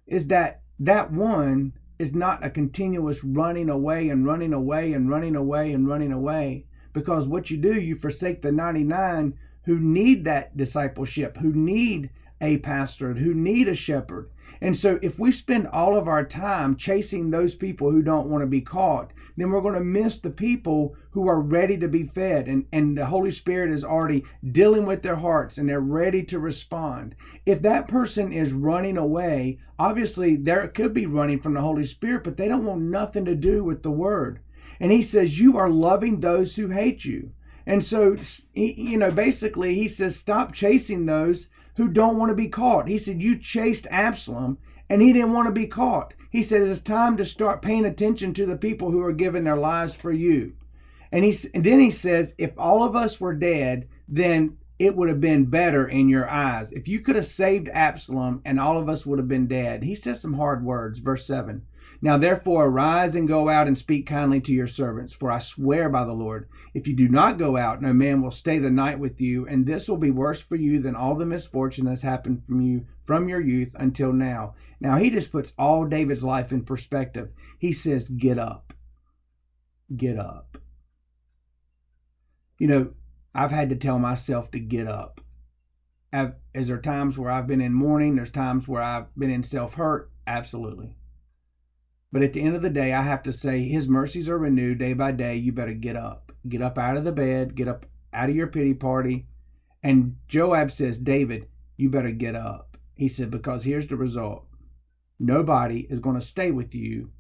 is 0.09 0.27
that 0.27 0.63
that 0.81 1.13
one 1.13 1.75
is 1.99 2.15
not 2.15 2.45
a 2.45 2.51
continuous 2.51 3.25
running 3.25 3.69
away 3.69 4.09
and 4.09 4.25
running 4.25 4.53
away 4.53 4.93
and 4.93 5.11
running 5.11 5.37
away 5.37 5.73
and 5.73 5.89
running 5.89 6.13
away. 6.13 6.65
Because 6.93 7.27
what 7.27 7.51
you 7.51 7.57
do, 7.57 7.75
you 7.75 7.97
forsake 7.97 8.43
the 8.43 8.53
99 8.53 9.35
who 9.65 9.79
need 9.79 10.25
that 10.25 10.57
discipleship, 10.57 11.37
who 11.39 11.53
need 11.53 12.11
a 12.41 12.59
pastor, 12.59 13.15
who 13.15 13.35
need 13.35 13.69
a 13.69 13.75
shepherd. 13.75 14.31
And 14.61 14.77
so, 14.77 14.99
if 15.03 15.19
we 15.19 15.31
spend 15.31 15.69
all 15.69 15.97
of 15.97 16.09
our 16.09 16.25
time 16.25 16.75
chasing 16.77 17.31
those 17.31 17.55
people 17.55 17.91
who 17.91 18.03
don't 18.03 18.29
want 18.29 18.43
to 18.43 18.47
be 18.47 18.61
caught, 18.61 19.13
then 19.41 19.51
we're 19.51 19.61
going 19.61 19.75
to 19.75 19.81
miss 19.81 20.19
the 20.19 20.31
people 20.31 20.97
who 21.13 21.29
are 21.29 21.41
ready 21.41 21.77
to 21.79 21.89
be 21.89 22.05
fed. 22.05 22.49
And, 22.49 22.67
and 22.73 22.99
the 22.99 23.07
Holy 23.07 23.31
Spirit 23.31 23.71
is 23.71 23.85
already 23.85 24.25
dealing 24.51 24.85
with 24.85 25.03
their 25.03 25.17
hearts 25.17 25.59
and 25.59 25.69
they're 25.69 25.81
ready 25.81 26.23
to 26.25 26.39
respond. 26.39 27.15
If 27.47 27.63
that 27.63 27.89
person 27.89 28.33
is 28.33 28.53
running 28.53 28.97
away, 28.97 29.59
obviously 29.79 30.37
there 30.37 30.67
could 30.69 30.93
be 30.93 31.07
running 31.07 31.41
from 31.41 31.55
the 31.55 31.61
Holy 31.61 31.85
Spirit, 31.85 32.25
but 32.25 32.37
they 32.37 32.49
don't 32.49 32.65
want 32.65 32.83
nothing 32.83 33.25
to 33.27 33.35
do 33.35 33.63
with 33.63 33.83
the 33.83 33.91
Word. 33.91 34.41
And 34.81 34.93
He 34.93 35.03
says, 35.03 35.39
You 35.39 35.57
are 35.57 35.71
loving 35.71 36.21
those 36.21 36.57
who 36.57 36.69
hate 36.69 37.05
you. 37.05 37.31
And 37.67 37.85
so, 37.85 38.17
you 38.55 38.99
know, 38.99 39.11
basically, 39.11 39.75
He 39.75 39.89
says, 39.89 40.17
Stop 40.17 40.53
chasing 40.53 41.07
those 41.07 41.49
who 41.77 41.89
don't 41.89 42.19
want 42.19 42.31
to 42.31 42.35
be 42.35 42.49
caught. 42.49 42.89
He 42.89 42.99
said, 42.99 43.23
You 43.23 43.39
chased 43.39 43.87
Absalom 43.91 44.59
and 44.91 45.03
he 45.03 45.13
didn't 45.13 45.33
want 45.33 45.47
to 45.47 45.53
be 45.53 45.67
caught. 45.67 46.15
He 46.31 46.43
says 46.43 46.69
It's 46.71 46.81
time 46.81 47.17
to 47.17 47.25
start 47.25 47.63
paying 47.63 47.85
attention 47.85 48.35
to 48.35 48.47
the 48.47 48.57
people 48.57 48.91
who 48.91 49.01
are 49.01 49.13
giving 49.13 49.45
their 49.45 49.57
lives 49.57 49.95
for 49.95 50.13
you. 50.13 50.53
And, 51.11 51.25
he, 51.25 51.37
and 51.55 51.65
then 51.65 51.81
he 51.81 51.91
says, 51.91 52.35
If 52.37 52.53
all 52.59 52.83
of 52.83 52.95
us 52.95 53.21
were 53.21 53.35
dead, 53.35 53.89
then 54.09 54.59
it 54.79 54.95
would 54.95 55.09
have 55.09 55.21
been 55.21 55.47
better 55.47 55.89
in 55.89 56.09
your 56.09 56.29
eyes. 56.29 56.71
If 56.71 56.87
you 56.87 57.01
could 57.01 57.17
have 57.17 57.27
saved 57.27 57.69
Absalom 57.71 58.43
and 58.45 58.61
all 58.61 58.79
of 58.79 58.89
us 58.89 59.05
would 59.05 59.19
have 59.19 59.29
been 59.29 59.47
dead. 59.47 59.83
He 59.83 59.95
says 59.95 60.21
some 60.21 60.35
hard 60.35 60.65
words. 60.65 60.99
Verse 60.99 61.27
7 61.27 61.63
now 62.01 62.17
therefore 62.17 62.67
arise 62.67 63.15
and 63.15 63.27
go 63.27 63.49
out 63.49 63.67
and 63.67 63.77
speak 63.77 64.07
kindly 64.07 64.41
to 64.43 64.53
your 64.53 64.67
servants, 64.67 65.13
for 65.13 65.31
I 65.31 65.41
swear 65.41 65.89
by 65.89 66.05
the 66.05 66.13
Lord, 66.13 66.49
if 66.75 66.87
you 66.87 66.95
do 66.95 67.09
not 67.09 67.39
go 67.39 67.57
out, 67.57 67.83
no 67.83 67.93
man 67.93 68.23
will 68.23 68.31
stay 68.31 68.59
the 68.59 68.71
night 68.71 68.99
with 68.99 69.21
you, 69.21 69.47
and 69.49 69.67
this 69.67 69.89
will 69.89 69.97
be 69.97 70.11
worse 70.11 70.41
for 70.41 70.57
you 70.57 70.81
than 70.81 70.95
all 70.95 71.17
the 71.17 71.27
misfortune 71.27 71.87
that's 71.87 72.03
happened 72.03 72.43
from 72.47 72.61
you 72.61 72.87
from 73.05 73.29
your 73.29 73.41
youth 73.41 73.75
until 73.79 74.13
now. 74.13 74.55
Now 74.81 74.99
he 74.99 75.11
just 75.11 75.33
puts 75.33 75.53
all 75.59 75.85
David's 75.87 76.23
life 76.23 76.53
in 76.53 76.65
perspective. 76.65 77.31
He 77.59 77.73
says, 77.73 78.09
Get 78.09 78.39
up. 78.39 78.73
Get 79.97 80.19
up. 80.19 80.59
You 82.59 82.67
know, 82.67 82.91
I've 83.35 83.51
had 83.51 83.71
to 83.71 83.77
tell 83.77 83.99
myself 83.99 84.51
to 84.51 84.61
get 84.61 84.87
up. 84.87 85.21
Have, 86.13 86.37
Is 86.55 86.69
there 86.69 86.81
times 86.81 87.19
where 87.19 87.31
I've 87.31 87.47
been 87.47 87.61
in 87.61 87.73
mourning? 87.73 88.17
There's 88.17 88.31
times 88.31 88.69
where 88.69 88.83
I've 88.83 89.15
been 89.17 89.31
in 89.31 89.43
self 89.43 89.75
hurt? 89.75 90.11
Absolutely. 90.27 90.95
But 92.11 92.23
at 92.23 92.33
the 92.33 92.41
end 92.41 92.57
of 92.57 92.63
the 92.63 92.71
day, 92.71 92.93
I 92.93 93.03
have 93.03 93.23
to 93.25 93.33
say, 93.33 93.63
His 93.65 93.89
mercies 93.89 94.29
are 94.29 94.39
renewed 94.39 94.79
day 94.79 94.95
by 94.95 95.13
day. 95.13 95.37
You 95.37 95.53
better 95.53 95.75
get 95.75 95.97
up. 95.97 96.33
Get 96.49 96.63
up 96.63 96.79
out 96.79 96.97
of 96.97 97.05
the 97.05 97.13
bed. 97.13 97.55
Get 97.55 97.69
up 97.69 97.87
out 98.13 98.31
of 98.31 98.37
your 98.37 98.47
pity 98.47 98.75
party. 98.75 99.27
And 99.83 100.17
Joab 100.27 100.73
says, 100.73 100.99
David, 100.99 101.47
you 101.77 101.89
better 101.89 102.11
get 102.11 102.35
up. 102.35 102.77
He 102.95 103.09
said, 103.09 103.31
because 103.31 103.63
here's 103.63 103.87
the 103.87 103.97
result 103.97 104.45
nobody 105.21 105.87
is 105.91 105.99
going 105.99 106.19
to 106.19 106.25
stay 106.25 106.51
with 106.51 106.75
you 106.75 107.11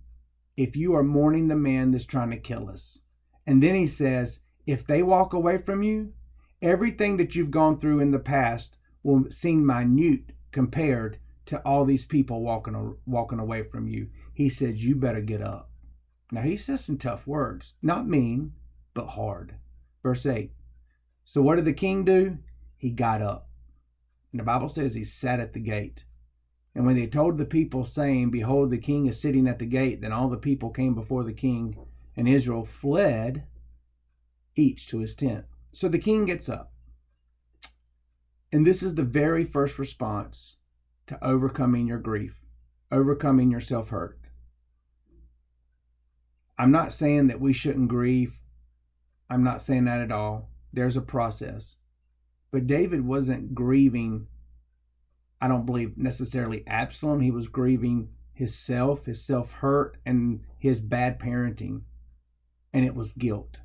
if 0.56 0.76
you 0.76 0.94
are 0.94 1.04
mourning 1.04 1.48
the 1.48 1.56
man 1.56 1.90
that's 1.90 2.04
trying 2.04 2.30
to 2.30 2.36
kill 2.36 2.68
us. 2.68 2.98
And 3.46 3.62
then 3.62 3.74
he 3.74 3.86
says, 3.86 4.40
if 4.66 4.86
they 4.86 5.02
walk 5.02 5.32
away 5.32 5.58
from 5.58 5.82
you, 5.82 6.12
everything 6.60 7.16
that 7.16 7.34
you've 7.34 7.50
gone 7.50 7.78
through 7.78 8.00
in 8.00 8.10
the 8.10 8.18
past 8.18 8.76
will 9.02 9.30
seem 9.30 9.64
minute 9.64 10.32
compared 10.50 11.18
to 11.46 11.58
all 11.60 11.84
these 11.84 12.04
people 12.04 12.42
walking 12.42 12.96
walking 13.06 13.38
away 13.38 13.62
from 13.62 13.86
you. 13.88 14.08
He 14.38 14.50
says, 14.50 14.84
You 14.84 14.94
better 14.94 15.20
get 15.20 15.42
up. 15.42 15.68
Now 16.30 16.42
he 16.42 16.56
says 16.56 16.84
some 16.84 16.96
tough 16.96 17.26
words, 17.26 17.74
not 17.82 18.06
mean, 18.06 18.52
but 18.94 19.08
hard. 19.08 19.56
Verse 20.00 20.24
8. 20.26 20.52
So 21.24 21.42
what 21.42 21.56
did 21.56 21.64
the 21.64 21.72
king 21.72 22.04
do? 22.04 22.38
He 22.76 22.90
got 22.90 23.20
up. 23.20 23.50
And 24.30 24.38
the 24.38 24.44
Bible 24.44 24.68
says 24.68 24.94
he 24.94 25.02
sat 25.02 25.40
at 25.40 25.54
the 25.54 25.58
gate. 25.58 26.04
And 26.72 26.86
when 26.86 26.94
they 26.94 27.08
told 27.08 27.36
the 27.36 27.44
people, 27.44 27.84
saying, 27.84 28.30
Behold, 28.30 28.70
the 28.70 28.78
king 28.78 29.06
is 29.06 29.20
sitting 29.20 29.48
at 29.48 29.58
the 29.58 29.66
gate, 29.66 30.02
then 30.02 30.12
all 30.12 30.28
the 30.28 30.36
people 30.36 30.70
came 30.70 30.94
before 30.94 31.24
the 31.24 31.32
king, 31.32 31.76
and 32.16 32.28
Israel 32.28 32.64
fled 32.64 33.42
each 34.54 34.86
to 34.86 35.00
his 35.00 35.16
tent. 35.16 35.46
So 35.72 35.88
the 35.88 35.98
king 35.98 36.26
gets 36.26 36.48
up. 36.48 36.72
And 38.52 38.64
this 38.64 38.84
is 38.84 38.94
the 38.94 39.02
very 39.02 39.44
first 39.44 39.80
response 39.80 40.58
to 41.08 41.18
overcoming 41.26 41.88
your 41.88 41.98
grief, 41.98 42.40
overcoming 42.92 43.50
your 43.50 43.60
self 43.60 43.88
hurt. 43.88 44.17
I'm 46.58 46.70
not 46.72 46.92
saying 46.92 47.28
that 47.28 47.40
we 47.40 47.52
shouldn't 47.52 47.88
grieve. 47.88 48.38
I'm 49.30 49.44
not 49.44 49.62
saying 49.62 49.84
that 49.84 50.00
at 50.00 50.12
all. 50.12 50.50
There's 50.72 50.96
a 50.96 51.02
process. 51.02 51.76
But 52.50 52.66
David 52.66 53.06
wasn't 53.06 53.54
grieving, 53.54 54.26
I 55.40 55.48
don't 55.48 55.66
believe 55.66 55.96
necessarily 55.96 56.66
Absalom. 56.66 57.20
He 57.20 57.30
was 57.30 57.48
grieving 57.48 58.08
his 58.32 58.54
self, 58.54 59.04
his 59.06 59.24
self 59.24 59.52
hurt, 59.52 59.98
and 60.04 60.40
his 60.58 60.80
bad 60.80 61.18
parenting. 61.20 61.82
And 62.72 62.84
it 62.84 62.94
was 62.94 63.12
guilt. 63.12 63.58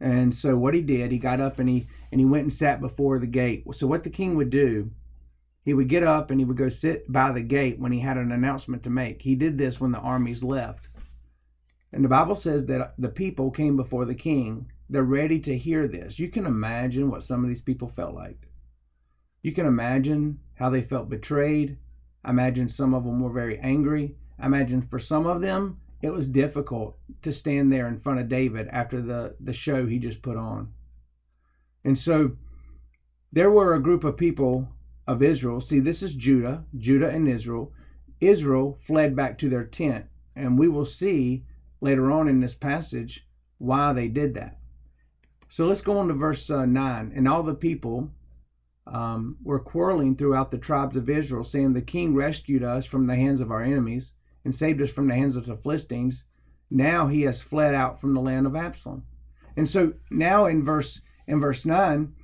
And 0.00 0.34
so 0.34 0.56
what 0.56 0.74
he 0.74 0.82
did, 0.82 1.12
he 1.12 1.18
got 1.18 1.40
up 1.40 1.58
and 1.58 1.68
he 1.68 1.86
and 2.10 2.20
he 2.20 2.24
went 2.24 2.44
and 2.44 2.52
sat 2.52 2.80
before 2.80 3.18
the 3.18 3.26
gate. 3.26 3.64
So 3.74 3.86
what 3.86 4.04
the 4.04 4.10
king 4.10 4.36
would 4.36 4.50
do 4.50 4.90
he 5.68 5.74
would 5.74 5.88
get 5.88 6.02
up 6.02 6.30
and 6.30 6.40
he 6.40 6.46
would 6.46 6.56
go 6.56 6.70
sit 6.70 7.12
by 7.12 7.30
the 7.30 7.42
gate 7.42 7.78
when 7.78 7.92
he 7.92 8.00
had 8.00 8.16
an 8.16 8.32
announcement 8.32 8.82
to 8.84 8.88
make. 8.88 9.20
He 9.20 9.34
did 9.34 9.58
this 9.58 9.78
when 9.78 9.92
the 9.92 9.98
armies 9.98 10.42
left. 10.42 10.87
And 11.92 12.04
the 12.04 12.08
Bible 12.08 12.36
says 12.36 12.66
that 12.66 12.94
the 12.98 13.08
people 13.08 13.50
came 13.50 13.76
before 13.76 14.04
the 14.04 14.14
king. 14.14 14.70
They're 14.90 15.02
ready 15.02 15.40
to 15.40 15.56
hear 15.56 15.86
this. 15.86 16.18
You 16.18 16.28
can 16.28 16.46
imagine 16.46 17.10
what 17.10 17.22
some 17.22 17.42
of 17.42 17.48
these 17.48 17.62
people 17.62 17.88
felt 17.88 18.14
like. 18.14 18.48
You 19.42 19.52
can 19.52 19.66
imagine 19.66 20.40
how 20.54 20.70
they 20.70 20.82
felt 20.82 21.08
betrayed. 21.08 21.78
I 22.24 22.30
imagine 22.30 22.68
some 22.68 22.94
of 22.94 23.04
them 23.04 23.20
were 23.20 23.30
very 23.30 23.58
angry. 23.60 24.16
I 24.38 24.46
imagine 24.46 24.82
for 24.82 24.98
some 24.98 25.26
of 25.26 25.40
them, 25.40 25.80
it 26.02 26.10
was 26.10 26.26
difficult 26.26 26.96
to 27.22 27.32
stand 27.32 27.72
there 27.72 27.88
in 27.88 27.98
front 27.98 28.20
of 28.20 28.28
David 28.28 28.68
after 28.68 29.00
the, 29.00 29.34
the 29.40 29.52
show 29.52 29.86
he 29.86 29.98
just 29.98 30.22
put 30.22 30.36
on. 30.36 30.72
And 31.84 31.96
so 31.96 32.32
there 33.32 33.50
were 33.50 33.74
a 33.74 33.82
group 33.82 34.04
of 34.04 34.16
people 34.16 34.68
of 35.06 35.22
Israel. 35.22 35.60
See, 35.60 35.80
this 35.80 36.02
is 36.02 36.14
Judah, 36.14 36.64
Judah 36.76 37.08
and 37.08 37.26
Israel. 37.26 37.72
Israel 38.20 38.78
fled 38.80 39.16
back 39.16 39.38
to 39.38 39.48
their 39.48 39.64
tent, 39.64 40.06
and 40.36 40.58
we 40.58 40.68
will 40.68 40.84
see 40.84 41.44
later 41.80 42.10
on 42.10 42.28
in 42.28 42.40
this 42.40 42.54
passage 42.54 43.26
why 43.58 43.92
they 43.92 44.08
did 44.08 44.34
that. 44.34 44.58
So 45.48 45.66
let's 45.66 45.80
go 45.80 45.98
on 45.98 46.08
to 46.08 46.14
verse 46.14 46.50
uh, 46.50 46.66
9. 46.66 47.12
And 47.14 47.26
all 47.26 47.42
the 47.42 47.54
people 47.54 48.10
um, 48.86 49.36
were 49.42 49.58
quarreling 49.58 50.16
throughout 50.16 50.50
the 50.50 50.58
tribes 50.58 50.96
of 50.96 51.08
Israel, 51.08 51.44
saying, 51.44 51.72
The 51.72 51.82
king 51.82 52.14
rescued 52.14 52.62
us 52.62 52.86
from 52.86 53.06
the 53.06 53.16
hands 53.16 53.40
of 53.40 53.50
our 53.50 53.62
enemies 53.62 54.12
and 54.44 54.54
saved 54.54 54.80
us 54.80 54.90
from 54.90 55.08
the 55.08 55.14
hands 55.14 55.36
of 55.36 55.46
the 55.46 55.56
Philistines. 55.56 56.24
Now 56.70 57.06
he 57.06 57.22
has 57.22 57.40
fled 57.40 57.74
out 57.74 58.00
from 58.00 58.14
the 58.14 58.20
land 58.20 58.46
of 58.46 58.56
Absalom. 58.56 59.04
And 59.56 59.68
so 59.68 59.94
now 60.10 60.46
in 60.46 60.64
verse 60.64 61.00
in 61.26 61.40
verse 61.40 61.66
9, 61.66 62.14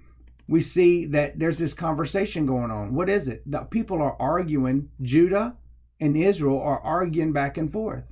we 0.49 0.61
see 0.61 1.06
that 1.06 1.38
there's 1.38 1.58
this 1.58 1.75
conversation 1.75 2.46
going 2.46 2.70
on. 2.70 2.94
What 2.94 3.08
is 3.08 3.28
it? 3.28 3.42
The 3.50 3.61
people 3.61 4.00
are 4.02 4.16
arguing. 4.20 4.88
Judah 5.02 5.56
and 6.00 6.16
Israel 6.16 6.61
are 6.61 6.80
arguing 6.80 7.32
back 7.32 7.56
and 7.56 7.70
forth. 7.70 8.04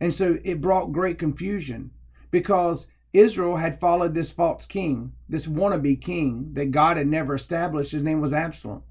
And 0.00 0.12
so 0.12 0.38
it 0.44 0.60
brought 0.60 0.92
great 0.92 1.18
confusion 1.18 1.90
because 2.30 2.86
Israel 3.12 3.56
had 3.56 3.80
followed 3.80 4.14
this 4.14 4.30
false 4.30 4.66
king, 4.66 5.12
this 5.28 5.46
wannabe 5.46 6.00
king 6.00 6.50
that 6.54 6.70
God 6.70 6.96
had 6.96 7.06
never 7.06 7.34
established. 7.34 7.92
His 7.92 8.02
name 8.02 8.20
was 8.20 8.32
Absalom. 8.32 8.82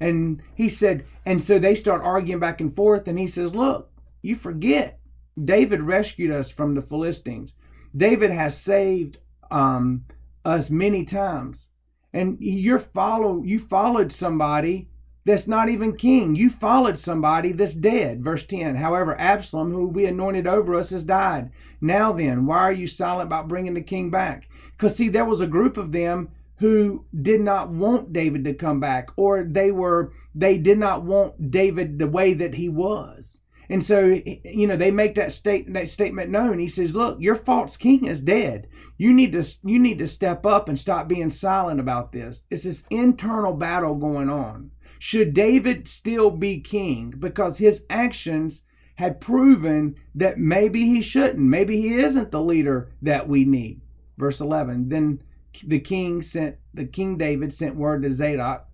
And 0.00 0.42
he 0.54 0.68
said, 0.68 1.04
and 1.26 1.40
so 1.40 1.58
they 1.58 1.74
start 1.74 2.02
arguing 2.02 2.40
back 2.40 2.60
and 2.60 2.74
forth. 2.74 3.06
And 3.08 3.18
he 3.18 3.26
says, 3.26 3.54
Look, 3.54 3.90
you 4.22 4.34
forget 4.36 5.00
David 5.42 5.82
rescued 5.82 6.30
us 6.30 6.50
from 6.50 6.74
the 6.74 6.82
Philistines. 6.82 7.52
David 7.96 8.30
has 8.30 8.60
saved 8.60 9.18
um, 9.50 10.04
us 10.44 10.70
many 10.70 11.04
times 11.04 11.68
and 12.14 12.38
you're 12.40 12.78
follow 12.78 13.42
you 13.42 13.58
followed 13.58 14.12
somebody 14.12 14.88
that's 15.24 15.48
not 15.48 15.68
even 15.68 15.96
king. 15.96 16.34
You 16.34 16.50
followed 16.50 16.98
somebody 16.98 17.52
that's 17.52 17.74
dead. 17.74 18.22
Verse 18.22 18.44
10. 18.46 18.76
However, 18.76 19.18
Absalom, 19.18 19.72
who 19.72 19.88
we 19.88 20.04
anointed 20.04 20.46
over 20.46 20.74
us, 20.74 20.90
has 20.90 21.02
died. 21.02 21.50
Now 21.80 22.12
then, 22.12 22.46
why 22.46 22.58
are 22.58 22.72
you 22.72 22.86
silent 22.86 23.28
about 23.28 23.48
bringing 23.48 23.74
the 23.74 23.80
king 23.80 24.10
back? 24.10 24.48
Because, 24.76 24.96
see, 24.96 25.08
there 25.08 25.24
was 25.24 25.40
a 25.40 25.46
group 25.46 25.76
of 25.76 25.92
them 25.92 26.28
who 26.58 27.04
did 27.22 27.40
not 27.40 27.70
want 27.70 28.12
David 28.12 28.44
to 28.44 28.54
come 28.54 28.80
back, 28.80 29.08
or 29.16 29.44
they 29.44 29.70
were, 29.70 30.12
they 30.34 30.58
did 30.58 30.78
not 30.78 31.02
want 31.02 31.50
David 31.50 31.98
the 31.98 32.06
way 32.06 32.34
that 32.34 32.54
he 32.54 32.68
was. 32.68 33.38
And 33.68 33.82
so, 33.82 34.20
you 34.44 34.66
know, 34.66 34.76
they 34.76 34.90
make 34.90 35.14
that 35.14 35.32
state 35.32 35.72
that 35.72 35.88
statement 35.88 36.30
known. 36.30 36.58
He 36.58 36.68
says, 36.68 36.94
"Look, 36.94 37.18
your 37.18 37.34
false 37.34 37.78
king 37.78 38.04
is 38.04 38.20
dead. 38.20 38.68
You 38.98 39.12
need 39.12 39.32
to 39.32 39.42
you 39.64 39.78
need 39.78 39.98
to 40.00 40.06
step 40.06 40.44
up 40.44 40.68
and 40.68 40.78
stop 40.78 41.08
being 41.08 41.30
silent 41.30 41.80
about 41.80 42.12
this. 42.12 42.42
It's 42.50 42.64
this 42.64 42.84
internal 42.90 43.54
battle 43.54 43.94
going 43.94 44.28
on. 44.28 44.70
Should 45.04 45.34
David 45.34 45.86
still 45.86 46.30
be 46.30 46.60
king 46.60 47.12
because 47.18 47.58
his 47.58 47.84
actions 47.90 48.62
had 48.94 49.20
proven 49.20 49.96
that 50.14 50.38
maybe 50.38 50.86
he 50.86 51.02
shouldn't. 51.02 51.40
Maybe 51.40 51.78
he 51.78 51.96
isn't 51.96 52.30
the 52.30 52.42
leader 52.42 52.90
that 53.02 53.28
we 53.28 53.44
need." 53.44 53.82
Verse 54.16 54.40
11. 54.40 54.88
Then 54.88 55.20
the 55.62 55.78
king 55.78 56.22
sent 56.22 56.56
the 56.72 56.86
king 56.86 57.18
David 57.18 57.52
sent 57.52 57.76
word 57.76 58.00
to 58.00 58.12
Zadok 58.12 58.66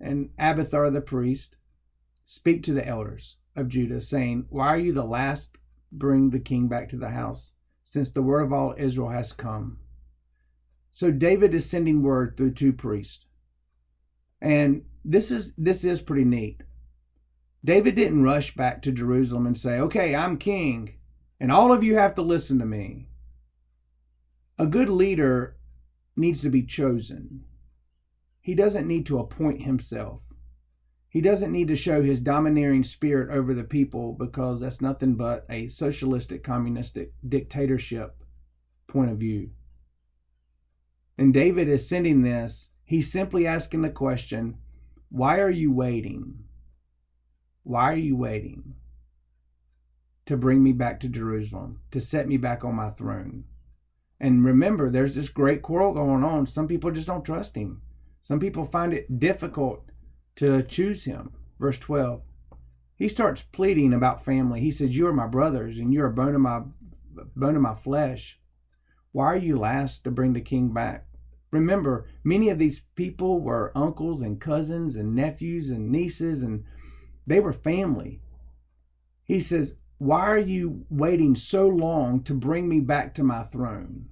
and 0.00 0.30
Abiathar 0.38 0.88
the 0.88 1.02
priest, 1.02 1.56
speak 2.24 2.62
to 2.62 2.72
the 2.72 2.88
elders 2.88 3.36
of 3.54 3.68
Judah, 3.68 4.00
saying, 4.00 4.46
Why 4.48 4.68
are 4.68 4.78
you 4.78 4.94
the 4.94 5.04
last? 5.04 5.58
Bring 5.92 6.30
the 6.30 6.40
king 6.40 6.68
back 6.68 6.88
to 6.88 6.96
the 6.96 7.10
house, 7.10 7.52
since 7.84 8.10
the 8.10 8.22
word 8.22 8.40
of 8.40 8.54
all 8.54 8.74
Israel 8.78 9.10
has 9.10 9.34
come. 9.34 9.80
So 10.92 11.10
David 11.10 11.52
is 11.52 11.68
sending 11.68 12.00
word 12.00 12.38
through 12.38 12.52
two 12.52 12.72
priests. 12.72 13.26
And 14.40 14.84
this 15.04 15.30
is 15.30 15.52
this 15.56 15.84
is 15.84 16.00
pretty 16.00 16.24
neat. 16.24 16.62
David 17.64 17.94
didn't 17.94 18.22
rush 18.22 18.54
back 18.54 18.82
to 18.82 18.92
Jerusalem 18.92 19.46
and 19.46 19.56
say, 19.56 19.78
"Okay, 19.80 20.14
I'm 20.14 20.36
king, 20.36 20.94
and 21.40 21.50
all 21.50 21.72
of 21.72 21.82
you 21.82 21.96
have 21.96 22.14
to 22.16 22.22
listen 22.22 22.58
to 22.58 22.66
me." 22.66 23.08
A 24.58 24.66
good 24.66 24.88
leader 24.88 25.56
needs 26.16 26.40
to 26.42 26.50
be 26.50 26.62
chosen. 26.62 27.44
He 28.40 28.54
doesn't 28.54 28.88
need 28.88 29.06
to 29.06 29.18
appoint 29.18 29.62
himself. 29.62 30.22
He 31.10 31.20
doesn't 31.20 31.52
need 31.52 31.68
to 31.68 31.76
show 31.76 32.02
his 32.02 32.20
domineering 32.20 32.84
spirit 32.84 33.30
over 33.30 33.54
the 33.54 33.64
people 33.64 34.12
because 34.12 34.60
that's 34.60 34.80
nothing 34.80 35.14
but 35.14 35.46
a 35.48 35.68
socialistic, 35.68 36.42
communistic 36.44 37.12
dictatorship 37.26 38.22
point 38.86 39.10
of 39.10 39.18
view. 39.18 39.50
And 41.16 41.32
David 41.32 41.68
is 41.68 41.88
sending 41.88 42.22
this. 42.22 42.68
He's 42.84 43.10
simply 43.10 43.46
asking 43.46 43.82
the 43.82 43.90
question 43.90 44.58
why 45.10 45.40
are 45.40 45.50
you 45.50 45.72
waiting? 45.72 46.44
Why 47.62 47.92
are 47.92 47.96
you 47.96 48.16
waiting 48.16 48.74
to 50.26 50.36
bring 50.36 50.62
me 50.62 50.72
back 50.72 51.00
to 51.00 51.08
Jerusalem, 51.08 51.80
to 51.90 52.00
set 52.00 52.28
me 52.28 52.36
back 52.36 52.64
on 52.64 52.74
my 52.74 52.90
throne? 52.90 53.44
And 54.20 54.44
remember, 54.44 54.90
there's 54.90 55.14
this 55.14 55.28
great 55.28 55.62
quarrel 55.62 55.92
going 55.92 56.24
on. 56.24 56.46
Some 56.46 56.66
people 56.66 56.90
just 56.90 57.06
don't 57.06 57.24
trust 57.24 57.56
him. 57.56 57.82
Some 58.22 58.40
people 58.40 58.64
find 58.64 58.92
it 58.92 59.18
difficult 59.18 59.84
to 60.36 60.62
choose 60.62 61.04
him. 61.04 61.32
Verse 61.58 61.78
12. 61.78 62.22
He 62.96 63.08
starts 63.08 63.42
pleading 63.42 63.92
about 63.92 64.24
family. 64.24 64.60
He 64.60 64.70
says, 64.70 64.96
You 64.96 65.06
are 65.06 65.12
my 65.12 65.26
brothers, 65.26 65.78
and 65.78 65.94
you're 65.94 66.06
a 66.06 66.12
bone 66.12 66.34
of 66.34 66.40
my 66.40 66.62
bone 67.34 67.56
of 67.56 67.62
my 67.62 67.74
flesh. 67.74 68.38
Why 69.12 69.26
are 69.26 69.36
you 69.36 69.58
last 69.58 70.04
to 70.04 70.10
bring 70.10 70.32
the 70.32 70.40
king 70.40 70.72
back? 70.72 71.07
Remember, 71.50 72.06
many 72.22 72.50
of 72.50 72.58
these 72.58 72.80
people 72.94 73.40
were 73.40 73.72
uncles 73.74 74.20
and 74.20 74.40
cousins 74.40 74.96
and 74.96 75.14
nephews 75.14 75.70
and 75.70 75.90
nieces, 75.90 76.42
and 76.42 76.64
they 77.26 77.40
were 77.40 77.52
family. 77.52 78.20
He 79.24 79.40
says, 79.40 79.76
Why 79.96 80.20
are 80.20 80.38
you 80.38 80.84
waiting 80.90 81.34
so 81.34 81.66
long 81.66 82.22
to 82.24 82.34
bring 82.34 82.68
me 82.68 82.80
back 82.80 83.14
to 83.14 83.22
my 83.22 83.44
throne? 83.44 84.08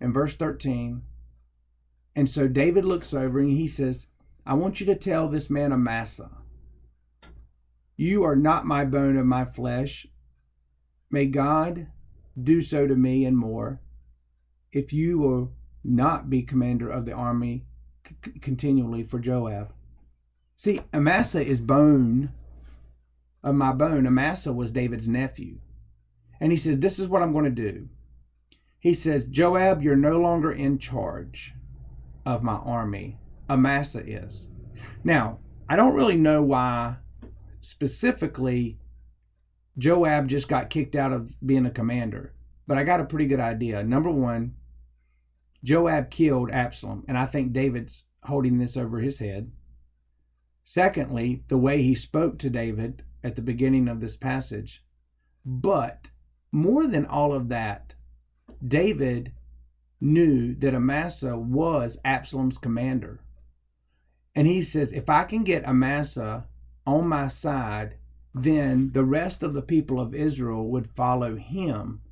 In 0.00 0.12
verse 0.12 0.36
13, 0.36 1.02
and 2.16 2.30
so 2.30 2.46
David 2.46 2.84
looks 2.84 3.12
over 3.12 3.40
and 3.40 3.50
he 3.50 3.66
says, 3.66 4.06
I 4.46 4.54
want 4.54 4.78
you 4.78 4.86
to 4.86 4.94
tell 4.94 5.28
this 5.28 5.50
man 5.50 5.72
Amasa, 5.72 6.30
you 7.96 8.24
are 8.24 8.36
not 8.36 8.66
my 8.66 8.84
bone 8.84 9.16
of 9.16 9.26
my 9.26 9.44
flesh. 9.44 10.06
May 11.10 11.26
God 11.26 11.88
do 12.40 12.60
so 12.60 12.86
to 12.86 12.94
me 12.94 13.24
and 13.24 13.36
more 13.36 13.80
if 14.72 14.92
you 14.92 15.18
will 15.18 15.52
not 15.84 16.30
be 16.30 16.42
commander 16.42 16.88
of 16.88 17.04
the 17.04 17.12
army 17.12 17.64
c- 18.06 18.32
continually 18.40 19.02
for 19.02 19.18
Joab. 19.18 19.72
See, 20.56 20.80
Amasa 20.92 21.44
is 21.44 21.60
bone 21.60 22.32
of 23.42 23.54
my 23.54 23.72
bone. 23.72 24.06
Amasa 24.06 24.52
was 24.52 24.70
David's 24.70 25.06
nephew. 25.06 25.58
And 26.40 26.52
he 26.52 26.58
says, 26.58 26.78
This 26.78 26.98
is 26.98 27.08
what 27.08 27.22
I'm 27.22 27.32
going 27.32 27.44
to 27.44 27.50
do. 27.50 27.88
He 28.78 28.94
says, 28.94 29.24
Joab, 29.24 29.82
you're 29.82 29.96
no 29.96 30.20
longer 30.20 30.52
in 30.52 30.78
charge 30.78 31.54
of 32.26 32.42
my 32.42 32.54
army. 32.54 33.18
Amasa 33.48 34.04
is. 34.06 34.46
Now, 35.02 35.38
I 35.68 35.76
don't 35.76 35.94
really 35.94 36.16
know 36.16 36.42
why 36.42 36.96
specifically 37.60 38.78
Joab 39.78 40.28
just 40.28 40.48
got 40.48 40.70
kicked 40.70 40.94
out 40.94 41.12
of 41.12 41.30
being 41.44 41.66
a 41.66 41.70
commander, 41.70 42.34
but 42.66 42.78
I 42.78 42.84
got 42.84 43.00
a 43.00 43.04
pretty 43.04 43.26
good 43.26 43.40
idea. 43.40 43.82
Number 43.82 44.10
one, 44.10 44.54
Joab 45.64 46.10
killed 46.10 46.50
Absalom, 46.50 47.04
and 47.08 47.18
I 47.18 47.26
think 47.26 47.52
David's 47.52 48.04
holding 48.24 48.58
this 48.58 48.76
over 48.76 49.00
his 49.00 49.18
head. 49.18 49.50
Secondly, 50.62 51.42
the 51.48 51.58
way 51.58 51.82
he 51.82 51.94
spoke 51.94 52.38
to 52.38 52.50
David 52.50 53.02
at 53.24 53.34
the 53.34 53.42
beginning 53.42 53.88
of 53.88 54.00
this 54.00 54.14
passage. 54.14 54.84
But 55.44 56.10
more 56.52 56.86
than 56.86 57.06
all 57.06 57.32
of 57.32 57.48
that, 57.48 57.94
David 58.66 59.32
knew 60.00 60.54
that 60.56 60.74
Amasa 60.74 61.36
was 61.36 61.98
Absalom's 62.04 62.58
commander. 62.58 63.20
And 64.34 64.46
he 64.46 64.62
says, 64.62 64.92
if 64.92 65.08
I 65.08 65.24
can 65.24 65.44
get 65.44 65.66
Amasa 65.66 66.46
on 66.86 67.08
my 67.08 67.28
side, 67.28 67.96
then 68.34 68.90
the 68.92 69.04
rest 69.04 69.42
of 69.42 69.54
the 69.54 69.62
people 69.62 69.98
of 69.98 70.14
Israel 70.14 70.68
would 70.68 70.90
follow 70.90 71.36
him 71.36 72.02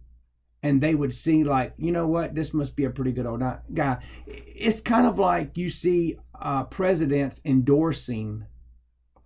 and 0.63 0.81
they 0.81 0.95
would 0.95 1.15
see 1.15 1.45
like 1.45 1.75
you 1.77 1.93
know 1.93 2.07
what 2.07 2.35
this 2.35 2.55
must 2.55 2.77
be 2.77 2.85
a 2.85 2.91
pretty 2.91 3.13
good 3.13 3.27
old 3.27 3.43
guy 3.75 3.99
it's 4.27 4.81
kind 4.81 5.07
of 5.07 5.19
like 5.19 5.57
you 5.57 5.69
see 5.71 6.17
uh, 6.41 6.65
presidents 6.65 7.41
endorsing 7.45 8.45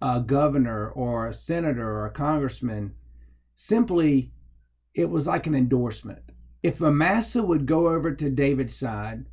a 0.02 0.20
governor 0.20 0.88
or 0.90 1.26
a 1.26 1.34
senator 1.34 1.88
or 1.88 2.06
a 2.06 2.10
congressman 2.10 2.94
simply 3.54 4.32
it 4.94 5.08
was 5.08 5.26
like 5.26 5.46
an 5.46 5.54
endorsement 5.54 6.22
if 6.62 6.80
amasa 6.80 7.42
would 7.42 7.66
go 7.66 7.88
over 7.88 8.14
to 8.14 8.30
david's 8.30 8.76
side 8.76 9.24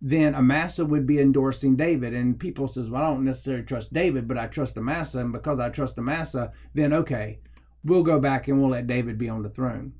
then 0.00 0.34
Amasa 0.34 0.84
would 0.84 1.06
be 1.06 1.20
endorsing 1.20 1.76
David. 1.76 2.14
And 2.14 2.38
people 2.38 2.68
says, 2.68 2.88
well, 2.88 3.02
I 3.02 3.06
don't 3.08 3.24
necessarily 3.24 3.64
trust 3.64 3.92
David, 3.92 4.28
but 4.28 4.38
I 4.38 4.46
trust 4.46 4.76
Amasa. 4.76 5.18
And 5.18 5.32
because 5.32 5.58
I 5.58 5.70
trust 5.70 5.98
Amasa, 5.98 6.52
then 6.74 6.92
okay, 6.92 7.40
we'll 7.84 8.04
go 8.04 8.20
back 8.20 8.46
and 8.46 8.60
we'll 8.60 8.70
let 8.70 8.86
David 8.86 9.18
be 9.18 9.28
on 9.28 9.42
the 9.42 9.48
throne. 9.48 9.94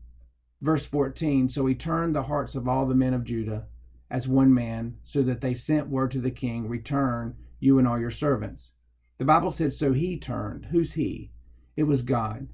Verse 0.60 0.86
14 0.86 1.48
So 1.48 1.66
he 1.66 1.74
turned 1.74 2.14
the 2.14 2.24
hearts 2.24 2.54
of 2.54 2.68
all 2.68 2.86
the 2.86 2.94
men 2.94 3.14
of 3.14 3.24
Judah 3.24 3.66
as 4.10 4.26
one 4.26 4.52
man, 4.52 4.96
so 5.04 5.22
that 5.22 5.40
they 5.40 5.54
sent 5.54 5.90
word 5.90 6.10
to 6.12 6.20
the 6.20 6.30
king, 6.30 6.66
Return, 6.66 7.36
you 7.60 7.78
and 7.78 7.86
all 7.86 8.00
your 8.00 8.10
servants. 8.10 8.72
The 9.18 9.24
Bible 9.24 9.52
said, 9.52 9.74
So 9.74 9.92
he 9.92 10.18
turned. 10.18 10.66
Who's 10.66 10.94
he? 10.94 11.30
It 11.76 11.82
was 11.84 12.02
God. 12.02 12.48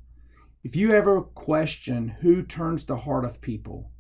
If 0.65 0.75
you 0.75 0.93
ever 0.93 1.21
question 1.21 2.09
who 2.21 2.43
turns 2.43 2.85
the 2.85 2.97
heart 2.97 3.25
of 3.25 3.41
people, 3.41 3.91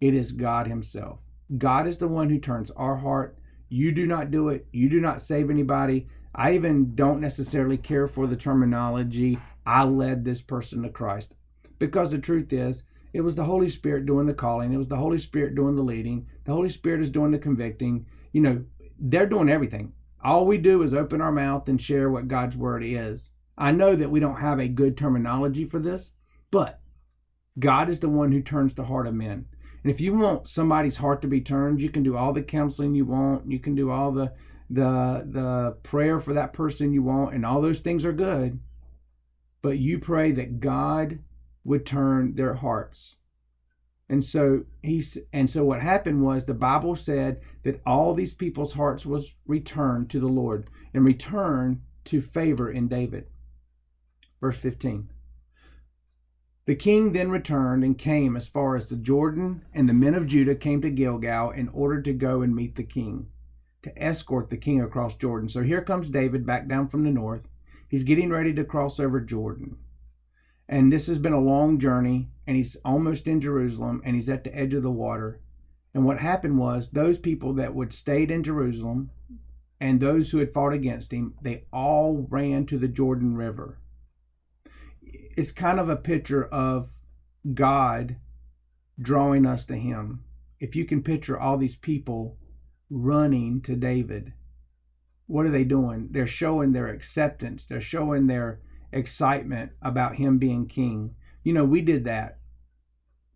it 0.00 0.14
is 0.14 0.32
God 0.32 0.66
Himself. 0.66 1.20
God 1.58 1.86
is 1.86 1.98
the 1.98 2.08
one 2.08 2.30
who 2.30 2.38
turns 2.38 2.70
our 2.72 2.96
heart. 2.96 3.38
You 3.68 3.92
do 3.92 4.06
not 4.06 4.30
do 4.30 4.48
it. 4.50 4.66
You 4.72 4.88
do 4.88 5.00
not 5.00 5.20
save 5.20 5.50
anybody. 5.50 6.08
I 6.34 6.54
even 6.54 6.94
don't 6.94 7.20
necessarily 7.20 7.78
care 7.78 8.06
for 8.06 8.26
the 8.26 8.36
terminology, 8.36 9.38
I 9.64 9.84
led 9.84 10.24
this 10.24 10.42
person 10.42 10.82
to 10.82 10.90
Christ. 10.90 11.34
Because 11.78 12.10
the 12.10 12.18
truth 12.18 12.52
is, 12.52 12.82
it 13.12 13.20
was 13.20 13.34
the 13.34 13.44
Holy 13.44 13.68
Spirit 13.68 14.06
doing 14.06 14.26
the 14.26 14.34
calling, 14.34 14.72
it 14.72 14.78
was 14.78 14.88
the 14.88 14.96
Holy 14.96 15.18
Spirit 15.18 15.54
doing 15.54 15.76
the 15.76 15.82
leading, 15.82 16.26
the 16.44 16.52
Holy 16.52 16.68
Spirit 16.68 17.00
is 17.00 17.10
doing 17.10 17.30
the 17.30 17.38
convicting. 17.38 18.06
You 18.32 18.40
know, 18.42 18.64
they're 18.98 19.26
doing 19.26 19.48
everything. 19.48 19.92
All 20.22 20.46
we 20.46 20.58
do 20.58 20.82
is 20.82 20.94
open 20.94 21.20
our 21.20 21.32
mouth 21.32 21.68
and 21.68 21.80
share 21.80 22.10
what 22.10 22.28
God's 22.28 22.56
word 22.56 22.82
is. 22.84 23.30
I 23.56 23.72
know 23.72 23.96
that 23.96 24.10
we 24.10 24.20
don't 24.20 24.40
have 24.40 24.58
a 24.58 24.68
good 24.68 24.96
terminology 24.96 25.64
for 25.64 25.78
this, 25.78 26.12
but 26.50 26.80
God 27.58 27.88
is 27.88 28.00
the 28.00 28.08
one 28.08 28.32
who 28.32 28.42
turns 28.42 28.74
the 28.74 28.84
heart 28.84 29.06
of 29.06 29.14
men. 29.14 29.46
And 29.82 29.90
if 29.94 30.00
you 30.00 30.14
want 30.14 30.48
somebody's 30.48 30.96
heart 30.96 31.22
to 31.22 31.28
be 31.28 31.40
turned, 31.40 31.80
you 31.80 31.90
can 31.90 32.02
do 32.02 32.16
all 32.16 32.32
the 32.32 32.42
counseling 32.42 32.94
you 32.94 33.04
want. 33.04 33.50
You 33.50 33.60
can 33.60 33.74
do 33.74 33.90
all 33.90 34.12
the 34.12 34.32
the 34.68 35.24
the 35.30 35.76
prayer 35.84 36.18
for 36.18 36.34
that 36.34 36.52
person 36.52 36.92
you 36.92 37.02
want, 37.02 37.34
and 37.34 37.46
all 37.46 37.62
those 37.62 37.80
things 37.80 38.04
are 38.04 38.12
good. 38.12 38.58
But 39.62 39.78
you 39.78 39.98
pray 40.00 40.32
that 40.32 40.60
God 40.60 41.20
would 41.66 41.84
turn 41.84 42.34
their 42.34 42.54
hearts. 42.54 43.16
And 44.08 44.24
so 44.24 44.64
he 44.82 45.02
and 45.32 45.50
so 45.50 45.64
what 45.64 45.80
happened 45.80 46.22
was 46.22 46.44
the 46.44 46.54
Bible 46.54 46.94
said 46.94 47.40
that 47.64 47.82
all 47.84 48.14
these 48.14 48.34
people's 48.34 48.72
hearts 48.72 49.04
was 49.04 49.34
returned 49.46 50.08
to 50.10 50.20
the 50.20 50.28
Lord 50.28 50.70
and 50.94 51.04
returned 51.04 51.82
to 52.04 52.20
favor 52.20 52.70
in 52.70 52.86
David. 52.86 53.26
Verse 54.40 54.56
15. 54.58 55.08
The 56.66 56.76
king 56.76 57.12
then 57.12 57.30
returned 57.30 57.82
and 57.82 57.98
came 57.98 58.36
as 58.36 58.48
far 58.48 58.76
as 58.76 58.88
the 58.88 58.96
Jordan, 58.96 59.64
and 59.72 59.88
the 59.88 59.94
men 59.94 60.14
of 60.14 60.26
Judah 60.26 60.54
came 60.54 60.80
to 60.82 60.90
Gilgal 60.90 61.50
in 61.50 61.68
order 61.68 62.00
to 62.02 62.12
go 62.12 62.42
and 62.42 62.54
meet 62.54 62.74
the 62.74 62.82
king, 62.82 63.28
to 63.82 64.02
escort 64.02 64.50
the 64.50 64.56
king 64.56 64.80
across 64.80 65.14
Jordan. 65.14 65.48
So 65.48 65.62
here 65.62 65.82
comes 65.82 66.10
David 66.10 66.44
back 66.44 66.66
down 66.68 66.88
from 66.88 67.04
the 67.04 67.10
north. 67.10 67.48
He's 67.88 68.02
getting 68.02 68.30
ready 68.30 68.52
to 68.54 68.64
cross 68.64 68.98
over 68.98 69.20
Jordan. 69.20 69.78
And 70.68 70.92
this 70.92 71.06
has 71.06 71.18
been 71.18 71.32
a 71.32 71.40
long 71.40 71.78
journey, 71.78 72.28
and 72.46 72.56
he's 72.56 72.76
almost 72.84 73.28
in 73.28 73.40
Jerusalem, 73.40 74.02
and 74.04 74.16
he's 74.16 74.28
at 74.28 74.44
the 74.44 74.56
edge 74.56 74.74
of 74.74 74.82
the 74.82 74.90
water. 74.90 75.40
And 75.94 76.04
what 76.04 76.18
happened 76.18 76.58
was 76.58 76.90
those 76.90 77.18
people 77.18 77.54
that 77.54 77.74
would 77.74 77.92
stayed 77.92 78.30
in 78.30 78.42
Jerusalem 78.42 79.10
and 79.80 80.00
those 80.00 80.30
who 80.30 80.38
had 80.38 80.52
fought 80.52 80.72
against 80.72 81.12
him, 81.12 81.34
they 81.40 81.64
all 81.72 82.26
ran 82.28 82.66
to 82.66 82.78
the 82.78 82.88
Jordan 82.88 83.36
River 83.36 83.78
it's 85.36 85.52
kind 85.52 85.78
of 85.78 85.88
a 85.88 85.96
picture 85.96 86.44
of 86.46 86.90
God 87.52 88.16
drawing 89.00 89.44
us 89.44 89.66
to 89.66 89.76
Him. 89.76 90.24
If 90.58 90.74
you 90.74 90.86
can 90.86 91.02
picture 91.02 91.38
all 91.38 91.58
these 91.58 91.76
people 91.76 92.38
running 92.88 93.60
to 93.62 93.76
David, 93.76 94.32
what 95.26 95.44
are 95.44 95.50
they 95.50 95.64
doing? 95.64 96.08
They're 96.10 96.26
showing 96.26 96.72
their 96.72 96.88
acceptance, 96.88 97.66
they're 97.66 97.80
showing 97.80 98.26
their 98.26 98.60
excitement 98.92 99.72
about 99.82 100.16
Him 100.16 100.38
being 100.38 100.66
King. 100.66 101.14
You 101.42 101.52
know, 101.52 101.64
we 101.64 101.80
did 101.80 102.04
that 102.04 102.38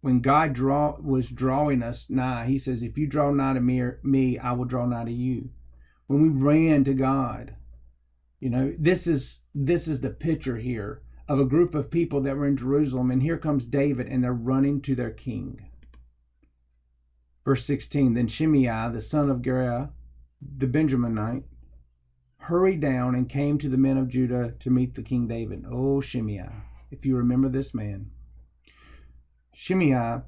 when 0.01 0.21
God 0.21 0.53
draw 0.53 0.99
was 1.01 1.29
drawing 1.29 1.83
us 1.83 2.09
nigh. 2.11 2.47
He 2.47 2.59
says, 2.59 2.83
"If 2.83 2.97
you 2.97 3.07
draw 3.07 3.31
nigh 3.31 3.55
to 3.55 3.61
me, 3.61 3.83
me, 4.03 4.39
I 4.39 4.53
will 4.53 4.65
draw 4.65 4.87
nigh 4.87 5.05
to 5.05 5.13
you." 5.13 5.51
When 6.07 6.23
we 6.23 6.29
ran 6.29 6.85
to 6.85 6.95
God, 6.95 7.55
you 8.41 8.51
know, 8.51 8.75
this 8.79 9.07
is 9.07 9.41
this 9.55 9.87
is 9.87 10.01
the 10.01 10.11
picture 10.11 10.57
here 10.57 11.03
of 11.29 11.39
a 11.39 11.45
group 11.45 11.75
of 11.77 11.91
people 11.91 12.21
that 12.23 12.37
were 12.37 12.49
in 12.49 12.57
Jerusalem, 12.57 13.11
and 13.11 13.23
here 13.23 13.39
comes 13.39 13.65
David, 13.65 14.09
and 14.09 14.25
they're 14.25 14.33
running 14.33 14.81
to 14.83 14.97
their 14.97 15.13
king. 15.13 15.71
Verse 17.45 17.65
16 17.65 18.15
Then 18.15 18.27
Shimei, 18.27 18.91
the 18.91 19.01
son 19.01 19.31
of 19.31 19.43
Gera, 19.43 19.93
the 20.41 20.67
Benjaminite, 20.67 21.45
hurried 22.41 22.81
down 22.81 23.15
and 23.15 23.29
came 23.29 23.59
to 23.59 23.69
the 23.69 23.77
men 23.77 23.97
of 23.97 24.09
Judah 24.09 24.55
to 24.61 24.71
meet 24.71 24.95
the 24.95 25.03
king 25.03 25.29
David. 25.29 25.65
Oh, 25.71 26.01
Shimei, 26.01 26.49
if 26.91 27.05
you 27.05 27.17
remember 27.17 27.49
this 27.49 27.75
man. 27.75 28.11
Shimei 29.55 30.23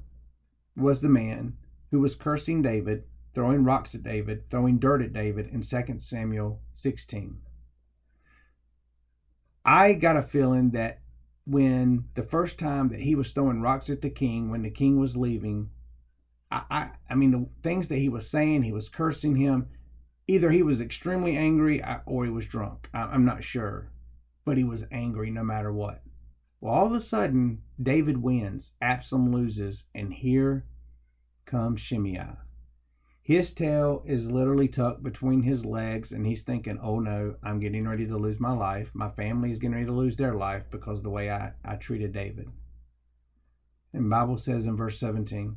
was 0.75 1.01
the 1.01 1.09
man 1.09 1.57
who 1.91 1.99
was 1.99 2.15
cursing 2.15 2.61
David, 2.61 3.03
throwing 3.33 3.63
rocks 3.63 3.95
at 3.95 4.03
David, 4.03 4.49
throwing 4.49 4.79
dirt 4.79 5.01
at 5.01 5.13
David 5.13 5.47
in 5.47 5.61
2 5.61 5.99
Samuel 5.99 6.61
16. 6.73 7.37
I 9.65 9.93
got 9.93 10.17
a 10.17 10.23
feeling 10.23 10.71
that 10.71 11.01
when 11.45 12.05
the 12.15 12.23
first 12.23 12.59
time 12.59 12.89
that 12.89 12.99
he 13.01 13.15
was 13.15 13.31
throwing 13.31 13.61
rocks 13.61 13.89
at 13.89 14.01
the 14.01 14.09
king, 14.09 14.49
when 14.49 14.61
the 14.61 14.69
king 14.69 14.99
was 14.99 15.17
leaving, 15.17 15.69
I, 16.51 16.63
I, 16.69 16.89
I 17.09 17.15
mean, 17.15 17.31
the 17.31 17.47
things 17.61 17.87
that 17.87 17.97
he 17.97 18.09
was 18.09 18.29
saying, 18.29 18.63
he 18.63 18.71
was 18.71 18.89
cursing 18.89 19.35
him. 19.35 19.67
Either 20.27 20.51
he 20.51 20.63
was 20.63 20.79
extremely 20.79 21.35
angry 21.35 21.83
or 22.05 22.23
he 22.23 22.31
was 22.31 22.47
drunk. 22.47 22.89
I'm 22.93 23.25
not 23.25 23.43
sure, 23.43 23.91
but 24.45 24.57
he 24.57 24.63
was 24.63 24.85
angry 24.91 25.29
no 25.29 25.43
matter 25.43 25.71
what. 25.71 26.01
Well, 26.61 26.73
all 26.73 26.87
of 26.87 26.93
a 26.93 27.01
sudden, 27.01 27.61
David 27.81 28.17
wins, 28.17 28.71
Absalom 28.81 29.33
loses, 29.33 29.83
and 29.93 30.13
here 30.13 30.65
comes 31.45 31.81
Shimei. 31.81 32.37
His 33.21 33.53
tail 33.53 34.03
is 34.05 34.31
literally 34.31 34.67
tucked 34.69 35.03
between 35.03 35.43
his 35.43 35.65
legs, 35.65 36.11
and 36.11 36.25
he's 36.25 36.43
thinking, 36.43 36.79
oh 36.81 36.99
no, 36.99 37.35
I'm 37.43 37.59
getting 37.59 37.87
ready 37.87 38.05
to 38.07 38.17
lose 38.17 38.39
my 38.39 38.53
life. 38.53 38.91
My 38.93 39.09
family 39.09 39.51
is 39.51 39.59
getting 39.59 39.75
ready 39.75 39.85
to 39.87 39.91
lose 39.91 40.15
their 40.15 40.35
life 40.35 40.63
because 40.71 40.99
of 40.99 41.03
the 41.03 41.09
way 41.09 41.29
I, 41.31 41.51
I 41.65 41.75
treated 41.75 42.13
David. 42.13 42.49
And 43.93 44.09
Bible 44.09 44.37
says 44.37 44.65
in 44.65 44.75
verse 44.75 44.99
17, 44.99 45.55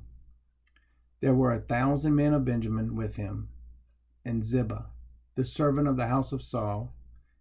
there 1.20 1.34
were 1.34 1.52
a 1.52 1.60
thousand 1.60 2.14
men 2.14 2.34
of 2.34 2.44
Benjamin 2.44 2.94
with 2.94 3.16
him, 3.16 3.48
and 4.26 4.44
Ziba, 4.44 4.86
the 5.36 5.44
servant 5.44 5.86
of 5.86 5.96
the 5.96 6.08
house 6.08 6.32
of 6.32 6.42
Saul, 6.42 6.92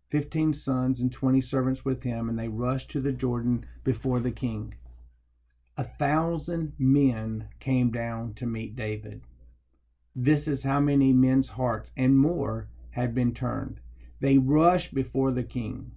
fifteen 0.10 0.54
sons 0.54 1.02
and 1.02 1.12
twenty 1.12 1.41
servants 1.41 1.84
with 1.84 2.04
him, 2.04 2.30
and 2.30 2.38
they 2.38 2.48
rushed 2.48 2.91
to 2.91 3.02
the 3.02 3.12
Jordan 3.12 3.65
before 3.84 4.19
the 4.19 4.32
king. 4.32 4.76
A 5.78 5.84
thousand 5.84 6.74
men 6.78 7.50
came 7.60 7.91
down 7.91 8.36
to 8.36 8.45
meet 8.45 8.76
David. 8.76 9.24
This 10.15 10.48
is 10.48 10.63
how 10.63 10.80
many 10.80 11.12
men's 11.12 11.50
hearts 11.50 11.91
and 11.98 12.17
more 12.17 12.69
had 12.91 13.13
been 13.13 13.34
turned. 13.34 13.82
They 14.21 14.38
rushed 14.38 14.93
before 14.93 15.32
the 15.32 15.43
king. 15.43 15.91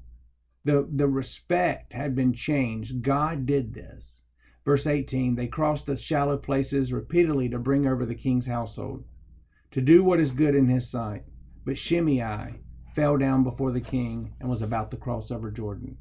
The, 0.64 0.88
the 0.90 1.06
respect 1.06 1.92
had 1.92 2.16
been 2.16 2.32
changed. 2.32 3.02
God 3.02 3.46
did 3.46 3.74
this. 3.74 4.22
Verse 4.64 4.86
18 4.86 5.36
They 5.36 5.46
crossed 5.46 5.86
the 5.86 5.96
shallow 5.96 6.36
places 6.36 6.92
repeatedly 6.92 7.48
to 7.50 7.58
bring 7.58 7.86
over 7.86 8.04
the 8.04 8.14
king's 8.14 8.46
household, 8.46 9.04
to 9.70 9.80
do 9.80 10.02
what 10.02 10.20
is 10.20 10.30
good 10.30 10.54
in 10.54 10.68
his 10.68 10.88
sight. 10.88 11.24
But 11.64 11.78
Shimei 11.78 12.60
fell 12.94 13.18
down 13.18 13.44
before 13.44 13.72
the 13.72 13.80
king 13.80 14.34
and 14.40 14.48
was 14.48 14.62
about 14.62 14.90
to 14.90 14.96
cross 14.96 15.30
over 15.30 15.50
Jordan. 15.50 15.98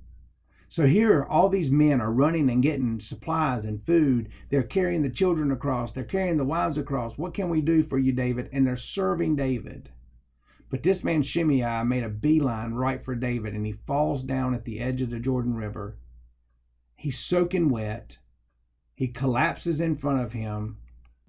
So 0.69 0.85
here, 0.85 1.23
all 1.23 1.47
these 1.47 1.71
men 1.71 2.01
are 2.01 2.11
running 2.11 2.49
and 2.49 2.61
getting 2.61 2.99
supplies 2.99 3.65
and 3.65 3.85
food. 3.85 4.29
They're 4.49 4.63
carrying 4.63 5.01
the 5.01 5.09
children 5.09 5.51
across, 5.51 5.91
they're 5.91 6.03
carrying 6.03 6.37
the 6.37 6.43
wives 6.43 6.77
across. 6.77 7.17
What 7.17 7.33
can 7.33 7.49
we 7.49 7.61
do 7.61 7.83
for 7.83 7.97
you, 7.97 8.11
David? 8.11 8.49
And 8.51 8.67
they're 8.67 8.75
serving 8.75 9.35
David. 9.35 9.89
But 10.69 10.83
this 10.83 11.03
man 11.03 11.21
Shimei 11.21 11.83
made 11.83 12.03
a 12.03 12.09
beeline 12.09 12.73
right 12.73 13.03
for 13.03 13.15
David 13.15 13.53
and 13.53 13.65
he 13.65 13.71
falls 13.71 14.23
down 14.23 14.53
at 14.53 14.65
the 14.65 14.79
edge 14.79 15.01
of 15.01 15.09
the 15.09 15.19
Jordan 15.19 15.55
River. 15.55 15.97
He's 16.95 17.19
soaking 17.19 17.69
wet. 17.69 18.17
He 18.93 19.07
collapses 19.07 19.79
in 19.79 19.95
front 19.95 20.21
of 20.21 20.33
him 20.33 20.77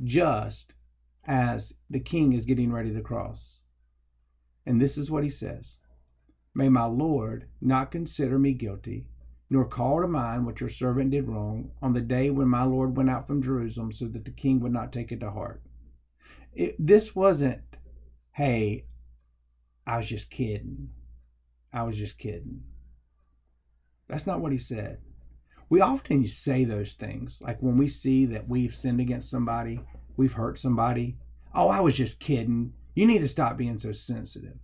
just 0.02 0.72
as 1.28 1.74
the 1.90 2.00
king 2.00 2.32
is 2.32 2.46
getting 2.46 2.72
ready 2.72 2.92
to 2.92 3.00
cross. 3.02 3.60
And 4.66 4.80
this 4.80 4.98
is 4.98 5.10
what 5.10 5.22
he 5.22 5.30
says 5.30 5.76
May 6.54 6.68
my 6.68 6.86
Lord 6.86 7.46
not 7.60 7.92
consider 7.92 8.38
me 8.38 8.54
guilty, 8.54 9.06
nor 9.50 9.64
call 9.64 10.00
to 10.00 10.08
mind 10.08 10.46
what 10.46 10.60
your 10.60 10.70
servant 10.70 11.10
did 11.10 11.28
wrong 11.28 11.70
on 11.80 11.92
the 11.92 12.00
day 12.00 12.30
when 12.30 12.48
my 12.48 12.64
Lord 12.64 12.96
went 12.96 13.10
out 13.10 13.26
from 13.26 13.42
Jerusalem, 13.42 13.92
so 13.92 14.06
that 14.06 14.24
the 14.24 14.30
king 14.30 14.58
would 14.60 14.72
not 14.72 14.92
take 14.92 15.12
it 15.12 15.20
to 15.20 15.30
heart. 15.30 15.62
It, 16.54 16.74
this 16.78 17.14
wasn't, 17.14 17.60
hey, 18.32 18.86
I 19.86 19.98
was 19.98 20.08
just 20.08 20.30
kidding. 20.30 20.88
I 21.72 21.82
was 21.82 21.96
just 21.96 22.18
kidding. 22.18 22.62
That's 24.08 24.26
not 24.26 24.40
what 24.40 24.52
he 24.52 24.58
said 24.58 24.98
we 25.68 25.80
often 25.80 26.26
say 26.26 26.64
those 26.64 26.94
things 26.94 27.40
like 27.42 27.58
when 27.60 27.76
we 27.76 27.88
see 27.88 28.26
that 28.26 28.48
we've 28.48 28.74
sinned 28.74 29.00
against 29.00 29.30
somebody 29.30 29.80
we've 30.18 30.34
hurt 30.34 30.58
somebody. 30.58 31.16
Oh 31.54 31.68
i 31.68 31.80
was 31.80 31.96
just 31.96 32.20
kidding. 32.20 32.74
You 32.94 33.06
need 33.06 33.20
to 33.20 33.28
stop 33.28 33.56
being 33.56 33.78
so 33.78 33.92
sensitive. 33.92 34.58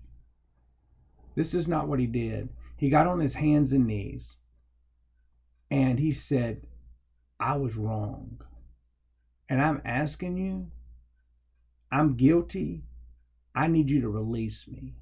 This 1.35 1.55
is 1.55 1.67
not 1.67 1.89
what 1.89 2.01
he 2.01 2.07
did. 2.07 2.51
He 2.77 2.91
got 2.91 3.07
on 3.07 3.21
his 3.21 3.35
hands 3.35 3.73
and 3.73 3.87
knees 3.87 4.37
and 5.71 5.99
he 5.99 6.13
said 6.13 6.67
i 7.41 7.57
was 7.57 7.77
wrong. 7.77 8.41
And 9.49 9.63
i'm 9.63 9.81
asking 9.85 10.37
you 10.37 10.71
i'm 11.91 12.17
guilty. 12.17 12.83
I 13.55 13.69
need 13.69 13.89
you 13.89 14.01
to 14.01 14.09
release 14.09 14.67
me. 14.67 14.95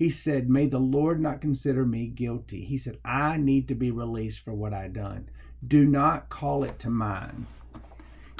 He 0.00 0.08
said, 0.08 0.48
May 0.48 0.66
the 0.66 0.78
Lord 0.78 1.20
not 1.20 1.42
consider 1.42 1.84
me 1.84 2.06
guilty. 2.06 2.64
He 2.64 2.78
said, 2.78 2.96
I 3.04 3.36
need 3.36 3.68
to 3.68 3.74
be 3.74 3.90
released 3.90 4.38
for 4.40 4.54
what 4.54 4.72
I 4.72 4.88
done. 4.88 5.28
Do 5.66 5.84
not 5.84 6.30
call 6.30 6.64
it 6.64 6.78
to 6.78 6.88
mind. 6.88 7.44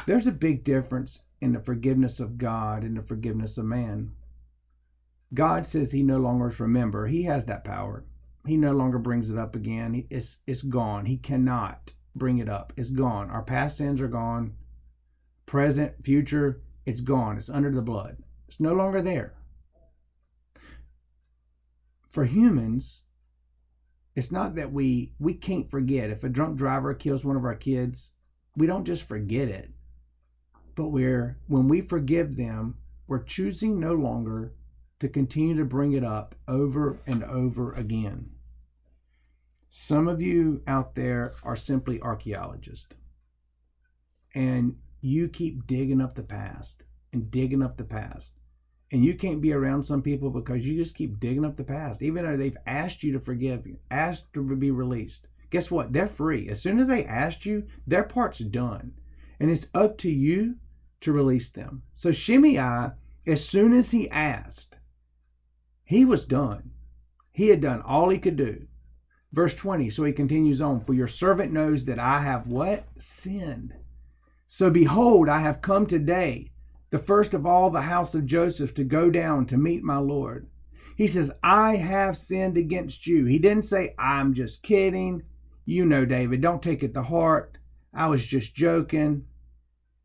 There's 0.07 0.27
a 0.27 0.33
big 0.33 0.65
difference 0.65 1.23
in 1.41 1.53
the 1.53 1.61
forgiveness 1.61 2.21
of 2.21 2.39
God 2.39 2.85
and 2.85 2.97
the 2.97 3.03
forgiveness 3.03 3.59
of 3.59 3.65
man. 3.65 4.13
God 5.33 5.67
says 5.67 5.93
he 5.93 6.03
no 6.03 6.19
longer 6.19 6.53
remember. 6.59 7.07
He 7.07 7.23
has 7.25 7.45
that 7.45 7.65
power. 7.65 8.05
He 8.47 8.57
no 8.57 8.73
longer 8.73 8.99
brings 8.99 9.31
it 9.31 9.39
up 9.39 9.55
again. 9.55 10.07
It's, 10.11 10.39
it's 10.47 10.63
gone. 10.63 11.07
He 11.07 11.17
cannot 11.17 11.93
bring 12.17 12.39
it 12.39 12.49
up. 12.49 12.73
It's 12.77 12.91
gone. 12.91 13.31
Our 13.31 13.43
past 13.43 13.77
sins 13.77 14.01
are 14.01 14.09
gone. 14.09 14.55
Present, 15.47 16.05
future, 16.05 16.63
it's 16.87 17.01
gone. 17.01 17.37
It's 17.37 17.51
under 17.51 17.71
the 17.71 17.83
blood. 17.83 18.17
It's 18.49 18.61
no 18.61 18.73
longer 18.73 19.03
there 19.03 19.35
for 22.11 22.25
humans, 22.25 23.03
it's 24.17 24.33
not 24.33 24.57
that 24.57 24.73
we 24.73 25.13
we 25.19 25.33
can't 25.33 25.71
forget. 25.71 26.11
If 26.11 26.25
a 26.25 26.29
drunk 26.29 26.59
driver 26.59 26.93
kills 26.95 27.25
one 27.25 27.37
of 27.37 27.45
our 27.45 27.55
kids, 27.55 28.11
we 28.57 28.67
don't 28.67 28.85
just 28.85 29.05
forget 29.05 29.49
it. 29.49 29.71
But 30.81 30.93
we're 30.93 31.37
when 31.47 31.69
we 31.69 31.83
forgive 31.83 32.37
them, 32.37 32.77
we're 33.07 33.23
choosing 33.23 33.79
no 33.79 33.93
longer 33.93 34.55
to 35.01 35.11
continue 35.11 35.55
to 35.59 35.65
bring 35.67 35.93
it 35.93 36.03
up 36.03 36.35
over 36.49 36.99
and 37.07 37.23
over 37.23 37.75
again. 37.75 38.31
Some 39.69 40.09
of 40.09 40.23
you 40.23 40.63
out 40.67 40.95
there 40.95 41.35
are 41.43 41.55
simply 41.55 42.01
archaeologists. 42.01 42.95
And 44.35 44.79
you 45.03 45.29
keep 45.29 45.67
digging 45.67 46.01
up 46.01 46.15
the 46.15 46.23
past 46.23 46.83
and 47.13 47.31
digging 47.31 47.63
up 47.63 47.77
the 47.77 47.85
past 47.85 48.33
and 48.91 49.05
you 49.05 49.15
can't 49.15 49.43
be 49.43 49.53
around 49.53 49.85
some 49.85 50.01
people 50.01 50.31
because 50.31 50.67
you 50.67 50.83
just 50.83 50.95
keep 50.95 51.21
digging 51.21 51.45
up 51.45 51.59
the 51.59 51.63
past, 51.63 52.01
even 52.01 52.25
though 52.25 52.39
they've 52.39 52.57
asked 52.67 53.03
you 53.03 53.13
to 53.13 53.21
forgive 53.21 53.67
you, 53.67 53.77
asked 53.91 54.33
to 54.33 54.57
be 54.57 54.71
released. 54.71 55.29
Guess 55.51 55.71
what? 55.71 55.93
They're 55.93 56.09
free. 56.09 56.49
As 56.49 56.63
soon 56.63 56.79
as 56.79 56.89
they 56.89 57.05
asked 57.05 57.45
you, 57.45 57.67
their 57.87 58.05
part's 58.05 58.39
done. 58.39 58.95
And 59.39 59.51
it's 59.51 59.67
up 59.75 59.99
to 59.99 60.11
you 60.11 60.57
to 61.01 61.13
release 61.13 61.49
them. 61.49 61.83
So 61.95 62.13
Shimei, 62.13 62.93
as 63.27 63.47
soon 63.47 63.73
as 63.73 63.91
he 63.91 64.11
asked, 64.11 64.77
he 65.85 66.05
was 66.05 66.25
done. 66.25 66.71
He 67.33 67.49
had 67.49 67.61
done 67.61 67.83
all 67.83 68.09
he 68.09 68.19
could 68.19 68.37
do. 68.37 68.67
Verse 69.33 69.55
20, 69.55 69.91
so 69.91 70.05
he 70.05 70.13
continues 70.13 70.61
on, 70.61 70.85
For 70.85 70.95
your 70.95 71.07
servant 71.07 71.53
knows 71.53 71.85
that 71.85 71.99
I 71.99 72.21
have 72.21 72.47
what? 72.47 72.87
Sinned. 72.99 73.75
So 74.47 74.71
behold, 74.71 75.29
I 75.29 75.41
have 75.41 75.63
come 75.63 75.87
today 75.87 76.51
the 76.91 76.99
first 76.99 77.35
of 77.35 77.47
all 77.47 77.71
the 77.71 77.83
house 77.83 78.15
of 78.15 78.27
Joseph, 78.27 78.75
to 78.75 78.85
go 78.85 79.11
down 79.11 79.47
to 79.47 79.57
meet 79.57 79.83
my 79.83 79.99
Lord. 79.99 80.49
He 80.97 81.07
says, 81.07 81.31
I 81.43 81.77
have 81.77 82.19
sinned 82.19 82.57
against 82.57 83.07
you. 83.07 83.25
He 83.25 83.39
didn't 83.39 83.65
say, 83.65 83.95
I'm 83.99 84.35
just 84.35 84.63
kidding. 84.63 85.23
You 85.65 85.87
know, 85.87 86.05
David, 86.05 86.41
don't 86.41 86.63
take 86.63 86.83
it 86.83 86.93
to 86.95 87.03
heart. 87.03 87.59
I 87.95 88.09
was 88.09 88.27
just 88.27 88.55
joking. 88.55 89.25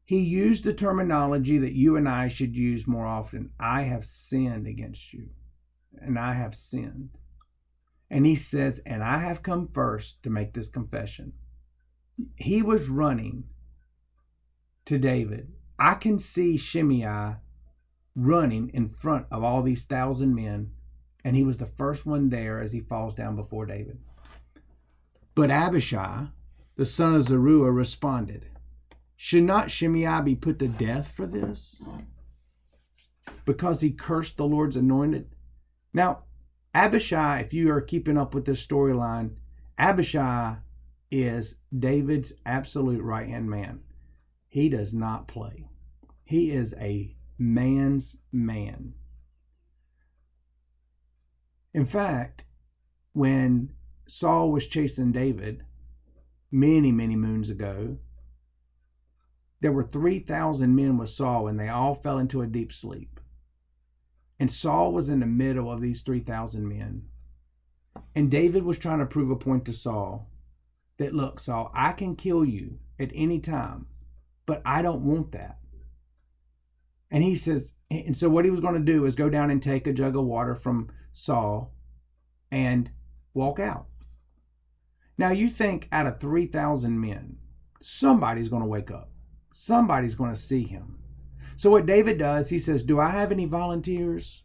He 0.05 0.19
used 0.19 0.63
the 0.63 0.73
terminology 0.73 1.57
that 1.57 1.73
you 1.73 1.97
and 1.97 2.07
I 2.07 2.27
should 2.27 2.55
use 2.55 2.87
more 2.87 3.05
often. 3.05 3.51
I 3.59 3.81
have 3.83 4.05
sinned 4.05 4.67
against 4.67 5.11
you, 5.11 5.29
and 5.99 6.17
I 6.17 6.33
have 6.33 6.55
sinned. 6.55 7.09
And 8.09 8.25
he 8.25 8.35
says, 8.35 8.79
and 8.85 9.03
I 9.03 9.17
have 9.17 9.43
come 9.43 9.67
first 9.67 10.21
to 10.23 10.29
make 10.29 10.53
this 10.53 10.69
confession. 10.69 11.33
He 12.35 12.61
was 12.61 12.87
running 12.87 13.45
to 14.85 14.99
David 14.99 15.51
I 15.77 15.95
can 15.95 16.19
see 16.19 16.57
Shimei 16.57 17.35
running 18.15 18.69
in 18.73 18.89
front 18.89 19.25
of 19.29 19.43
all 19.43 19.61
these 19.61 19.83
thousand 19.83 20.33
men, 20.33 20.71
and 21.23 21.35
he 21.35 21.43
was 21.43 21.57
the 21.57 21.65
first 21.65 22.05
one 22.05 22.29
there 22.29 22.61
as 22.61 22.71
he 22.71 22.79
falls 22.79 23.13
down 23.13 23.35
before 23.35 23.65
David. 23.65 23.99
But 25.33 25.51
Abishai, 25.51 26.27
the 26.77 26.85
son 26.85 27.13
of 27.13 27.23
Zeruiah, 27.23 27.71
responded, 27.71 28.45
Should 29.15 29.43
not 29.43 29.71
Shimei 29.71 30.21
be 30.21 30.35
put 30.35 30.59
to 30.59 30.67
death 30.67 31.11
for 31.15 31.25
this? 31.25 31.81
Because 33.45 33.81
he 33.81 33.91
cursed 33.91 34.37
the 34.37 34.45
Lord's 34.45 34.75
anointed? 34.75 35.35
Now, 35.93 36.23
Abishai, 36.73 37.39
if 37.39 37.53
you 37.53 37.71
are 37.71 37.81
keeping 37.81 38.17
up 38.17 38.33
with 38.33 38.45
this 38.45 38.65
storyline, 38.65 39.35
Abishai 39.77 40.57
is 41.09 41.55
David's 41.77 42.33
absolute 42.45 43.01
right 43.01 43.27
hand 43.27 43.49
man. 43.49 43.79
He 44.47 44.69
does 44.69 44.93
not 44.93 45.27
play. 45.27 45.69
He 46.23 46.51
is 46.51 46.73
a 46.79 47.15
man's 47.37 48.17
man. 48.31 48.93
In 51.73 51.85
fact, 51.85 52.45
when 53.13 53.69
Saul 54.07 54.51
was 54.51 54.67
chasing 54.67 55.11
David 55.11 55.63
many, 56.51 56.91
many 56.91 57.15
moons 57.15 57.49
ago, 57.49 57.97
there 59.65 59.71
were 59.71 59.81
3,000 59.81 60.75
men 60.75 60.95
with 60.95 61.09
Saul 61.09 61.47
and 61.47 61.59
they 61.59 61.69
all 61.69 61.95
fell 61.95 62.19
into 62.19 62.43
a 62.43 62.45
deep 62.45 62.71
sleep. 62.71 63.19
And 64.39 64.51
Saul 64.51 64.91
was 64.91 65.09
in 65.09 65.21
the 65.21 65.25
middle 65.25 65.71
of 65.71 65.81
these 65.81 66.03
3,000 66.03 66.69
men. 66.69 67.01
And 68.13 68.29
David 68.29 68.61
was 68.63 68.77
trying 68.77 68.99
to 68.99 69.07
prove 69.07 69.31
a 69.31 69.35
point 69.35 69.65
to 69.65 69.73
Saul 69.73 70.29
that, 70.99 71.15
look, 71.15 71.39
Saul, 71.39 71.71
I 71.73 71.93
can 71.93 72.15
kill 72.15 72.45
you 72.45 72.77
at 72.99 73.09
any 73.15 73.39
time. 73.39 73.87
But 74.45 74.61
I 74.67 74.83
don't 74.83 75.01
want 75.01 75.31
that. 75.31 75.57
And 77.09 77.23
he 77.23 77.35
says, 77.35 77.73
and 77.89 78.15
so 78.15 78.29
what 78.29 78.45
he 78.45 78.51
was 78.51 78.59
going 78.59 78.75
to 78.75 78.79
do 78.79 79.05
is 79.05 79.15
go 79.15 79.31
down 79.31 79.49
and 79.49 79.63
take 79.63 79.87
a 79.87 79.93
jug 79.93 80.15
of 80.15 80.25
water 80.25 80.53
from 80.53 80.91
Saul 81.11 81.73
and 82.51 82.91
walk 83.33 83.59
out. 83.59 83.87
Now 85.17 85.31
you 85.31 85.49
think 85.49 85.87
out 85.91 86.05
of 86.05 86.19
3,000 86.19 87.01
men, 87.01 87.37
somebody's 87.81 88.49
going 88.49 88.61
to 88.61 88.69
wake 88.69 88.91
up. 88.91 89.09
Somebody's 89.57 90.15
going 90.15 90.33
to 90.33 90.39
see 90.39 90.63
him. 90.63 90.97
So, 91.55 91.69
what 91.69 91.85
David 91.85 92.17
does, 92.17 92.49
he 92.49 92.59
says, 92.59 92.83
Do 92.83 92.99
I 92.99 93.09
have 93.09 93.31
any 93.31 93.45
volunteers 93.45 94.43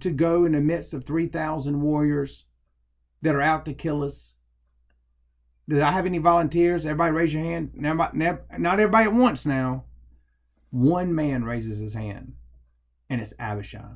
to 0.00 0.10
go 0.10 0.44
in 0.44 0.52
the 0.52 0.60
midst 0.60 0.92
of 0.92 1.04
3,000 1.04 1.80
warriors 1.80 2.44
that 3.22 3.34
are 3.34 3.40
out 3.40 3.64
to 3.64 3.72
kill 3.72 4.02
us? 4.04 4.34
Did 5.70 5.80
I 5.80 5.90
have 5.90 6.04
any 6.04 6.18
volunteers? 6.18 6.84
Everybody 6.84 7.12
raise 7.12 7.32
your 7.32 7.44
hand. 7.44 7.70
Not 7.74 8.14
everybody 8.14 9.04
at 9.04 9.14
once 9.14 9.46
now. 9.46 9.84
One 10.70 11.14
man 11.14 11.42
raises 11.42 11.78
his 11.78 11.94
hand, 11.94 12.34
and 13.08 13.22
it's 13.22 13.32
Abishai. 13.38 13.94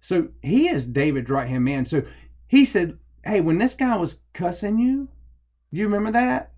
So 0.00 0.28
he 0.42 0.68
is 0.68 0.84
David's 0.84 1.30
right 1.30 1.48
hand 1.48 1.64
man. 1.64 1.86
So 1.86 2.02
he 2.46 2.66
said, 2.66 2.98
Hey, 3.24 3.40
when 3.40 3.56
this 3.56 3.72
guy 3.72 3.96
was 3.96 4.20
cussing 4.34 4.78
you, 4.78 5.08
do 5.72 5.80
you 5.80 5.86
remember 5.86 6.12
that? 6.12 6.52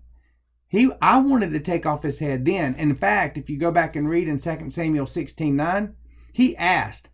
He 0.73 0.89
I 1.03 1.19
wanted 1.19 1.51
to 1.51 1.59
take 1.59 1.85
off 1.85 2.01
his 2.01 2.17
head 2.17 2.45
then. 2.45 2.73
In 2.73 2.95
fact, 2.95 3.37
if 3.37 3.47
you 3.47 3.57
go 3.57 3.69
back 3.69 3.95
and 3.95 4.09
read 4.09 4.27
in 4.27 4.39
2 4.39 4.71
Samuel 4.71 5.05
16 5.05 5.55
9, 5.55 5.93
he 6.31 6.57
asked, 6.57 7.11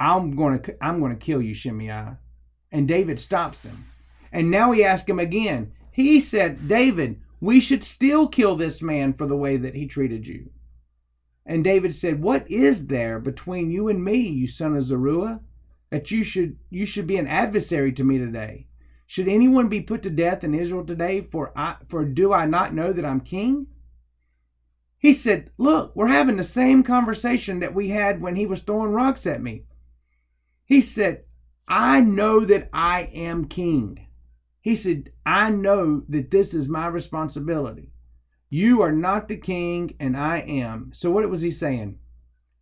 I'm 0.00 0.34
gonna 0.34 0.60
I'm 0.80 1.00
gonna 1.00 1.14
kill 1.14 1.40
you, 1.40 1.54
Shimei. 1.54 2.16
And 2.72 2.88
David 2.88 3.20
stops 3.20 3.62
him. 3.62 3.86
And 4.32 4.50
now 4.50 4.72
he 4.72 4.82
asks 4.82 5.08
him 5.08 5.20
again. 5.20 5.74
He 5.92 6.20
said, 6.20 6.66
David, 6.66 7.20
we 7.40 7.60
should 7.60 7.84
still 7.84 8.26
kill 8.26 8.56
this 8.56 8.82
man 8.82 9.12
for 9.12 9.26
the 9.26 9.36
way 9.36 9.56
that 9.58 9.76
he 9.76 9.86
treated 9.86 10.26
you. 10.26 10.50
And 11.46 11.62
David 11.62 11.94
said, 11.94 12.20
What 12.20 12.50
is 12.50 12.88
there 12.88 13.20
between 13.20 13.70
you 13.70 13.86
and 13.86 14.04
me, 14.04 14.16
you 14.16 14.48
son 14.48 14.76
of 14.76 14.82
Zeruiah, 14.82 15.38
that 15.90 16.10
you 16.10 16.24
should 16.24 16.56
you 16.68 16.84
should 16.84 17.06
be 17.06 17.16
an 17.16 17.28
adversary 17.28 17.92
to 17.92 18.02
me 18.02 18.18
today? 18.18 18.66
Should 19.10 19.26
anyone 19.26 19.70
be 19.70 19.80
put 19.80 20.02
to 20.02 20.10
death 20.10 20.44
in 20.44 20.52
Israel 20.52 20.84
today? 20.84 21.22
For 21.22 21.50
I, 21.56 21.76
for 21.88 22.04
do 22.04 22.34
I 22.34 22.44
not 22.44 22.74
know 22.74 22.92
that 22.92 23.06
I'm 23.06 23.20
king? 23.20 23.68
He 24.98 25.14
said, 25.14 25.50
Look, 25.56 25.96
we're 25.96 26.08
having 26.08 26.36
the 26.36 26.44
same 26.44 26.82
conversation 26.82 27.60
that 27.60 27.74
we 27.74 27.88
had 27.88 28.20
when 28.20 28.36
he 28.36 28.44
was 28.44 28.60
throwing 28.60 28.92
rocks 28.92 29.26
at 29.26 29.40
me. 29.40 29.64
He 30.66 30.82
said, 30.82 31.24
I 31.66 32.02
know 32.02 32.44
that 32.44 32.68
I 32.70 33.04
am 33.14 33.46
king. 33.46 34.08
He 34.60 34.76
said, 34.76 35.10
I 35.24 35.48
know 35.48 36.04
that 36.10 36.30
this 36.30 36.52
is 36.52 36.68
my 36.68 36.86
responsibility. 36.88 37.92
You 38.50 38.82
are 38.82 38.92
not 38.92 39.26
the 39.26 39.38
king, 39.38 39.94
and 39.98 40.18
I 40.18 40.40
am. 40.40 40.90
So, 40.92 41.10
what 41.10 41.28
was 41.30 41.40
he 41.40 41.50
saying? 41.50 41.98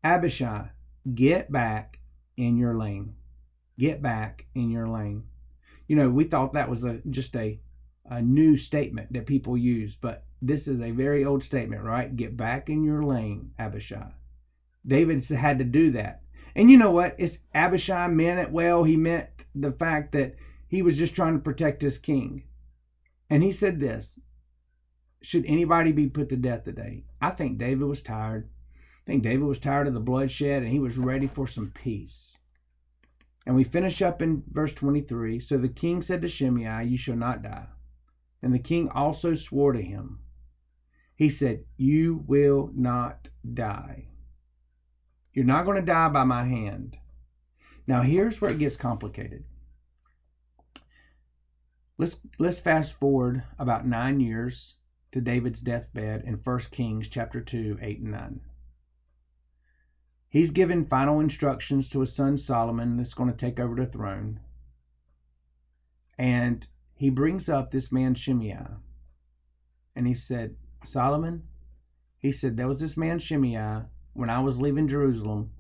Abishai, 0.05 0.71
get 1.13 1.51
back 1.51 1.99
in 2.37 2.57
your 2.57 2.77
lane. 2.77 3.17
Get 3.77 4.01
back 4.01 4.47
in 4.55 4.71
your 4.71 4.87
lane 4.87 5.25
you 5.87 5.97
know, 5.97 6.09
we 6.09 6.25
thought 6.25 6.53
that 6.55 6.71
was 6.71 6.85
a, 6.85 7.01
just 7.11 7.35
a, 7.37 7.61
a 8.07 8.23
new 8.23 8.57
statement 8.57 9.13
that 9.13 9.27
people 9.27 9.57
use, 9.57 9.97
but 9.97 10.25
this 10.43 10.69
is 10.69 10.81
a 10.81 10.91
very 10.91 11.25
old 11.25 11.43
statement, 11.43 11.83
right? 11.83 12.15
Get 12.15 12.37
back 12.37 12.69
in 12.69 12.85
your 12.85 13.05
lane, 13.05 13.53
Abishai. 13.59 14.13
David 14.87 15.23
had 15.25 15.59
to 15.59 15.65
do 15.65 15.91
that. 15.93 16.23
And 16.55 16.71
you 16.71 16.79
know 16.79 16.91
what? 16.91 17.15
It's 17.19 17.39
Abishai 17.55 18.09
meant 18.09 18.41
it 18.41 18.51
well. 18.51 18.85
He 18.85 18.97
meant 18.97 19.29
the 19.55 19.73
fact 19.73 20.13
that 20.13 20.37
he 20.69 20.83
was 20.83 20.97
just 20.97 21.15
trying 21.15 21.35
to 21.35 21.43
protect 21.43 21.83
his 21.83 21.99
king. 21.99 22.45
And 23.29 23.43
he 23.43 23.53
said 23.53 23.81
this 23.81 24.19
Should 25.23 25.45
anybody 25.47 25.93
be 25.93 26.09
put 26.09 26.29
to 26.31 26.37
death 26.37 26.65
today? 26.65 27.05
I 27.21 27.31
think 27.31 27.59
David 27.59 27.87
was 27.87 28.03
tired. 28.03 28.49
I 28.75 29.11
think 29.11 29.23
David 29.23 29.45
was 29.45 29.59
tired 29.59 29.87
of 29.87 29.95
the 29.95 30.01
bloodshed 30.01 30.63
and 30.63 30.73
he 30.73 30.81
was 30.81 30.99
ready 30.99 31.27
for 31.27 31.47
some 31.47 31.71
peace. 31.71 32.37
And 33.47 33.55
we 33.55 33.63
finish 33.63 34.03
up 34.03 34.21
in 34.21 34.43
verse 34.51 34.75
23. 34.75 35.39
So 35.39 35.57
the 35.57 35.69
king 35.69 36.03
said 36.03 36.21
to 36.23 36.29
Shimei, 36.29 36.85
You 36.85 36.99
shall 36.99 37.17
not 37.17 37.43
die. 37.43 37.69
And 38.43 38.53
the 38.53 38.59
king 38.59 38.89
also 38.89 39.35
swore 39.35 39.73
to 39.73 39.81
him. 39.81 40.19
He 41.15 41.31
said, 41.31 41.65
You 41.77 42.25
will 42.27 42.71
not 42.75 43.29
die. 43.55 44.09
You're 45.33 45.45
not 45.45 45.65
going 45.65 45.77
to 45.77 45.83
die 45.83 46.09
by 46.09 46.25
my 46.25 46.45
hand. 46.45 46.97
Now 47.87 48.03
here's 48.03 48.41
where 48.41 48.51
it 48.51 48.59
gets 48.59 48.77
complicated. 48.77 49.45
Let's 51.99 52.19
let's 52.39 52.59
fast 52.59 52.95
forward 52.95 53.45
about 53.59 53.87
nine 53.87 54.21
years 54.21 54.77
to 55.13 55.21
David's 55.21 55.63
deathbed 55.63 56.25
in 56.25 56.35
1 56.35 56.59
Kings 56.71 57.09
chapter 57.09 57.41
2, 57.41 57.79
8 57.81 58.01
and 58.01 58.11
9. 58.11 58.41
He's 60.29 60.51
given 60.51 60.85
final 60.85 61.21
instructions 61.21 61.89
to 61.91 62.01
his 62.01 62.15
son 62.15 62.37
Solomon 62.39 62.97
that's 62.97 63.15
going 63.15 63.31
to 63.31 63.37
take 63.37 63.59
over 63.59 63.75
the 63.75 63.87
throne. 63.87 64.41
And 66.19 66.67
he 66.95 67.11
brings 67.11 67.49
up 67.49 67.71
this 67.71 67.93
man 67.93 68.15
Shimei. 68.15 68.59
And 69.95 70.07
he 70.07 70.15
said, 70.15 70.57
Solomon, 70.85 71.45
he 72.19 72.33
said, 72.33 72.57
there 72.57 72.69
was 72.69 72.81
this 72.81 72.97
man 72.97 73.19
Shimei 73.19 73.83
when 74.13 74.31
I 74.31 74.41
was 74.41 74.61
leaving 74.61 74.89
Jerusalem, 74.89 75.53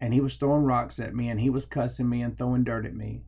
and 0.00 0.14
he 0.14 0.20
was 0.20 0.36
throwing 0.36 0.64
rocks 0.64 0.98
at 0.98 1.14
me, 1.14 1.28
and 1.28 1.40
he 1.40 1.50
was 1.50 1.64
cussing 1.66 2.08
me 2.08 2.22
and 2.22 2.36
throwing 2.36 2.64
dirt 2.64 2.86
at 2.86 2.94
me. 2.94 3.24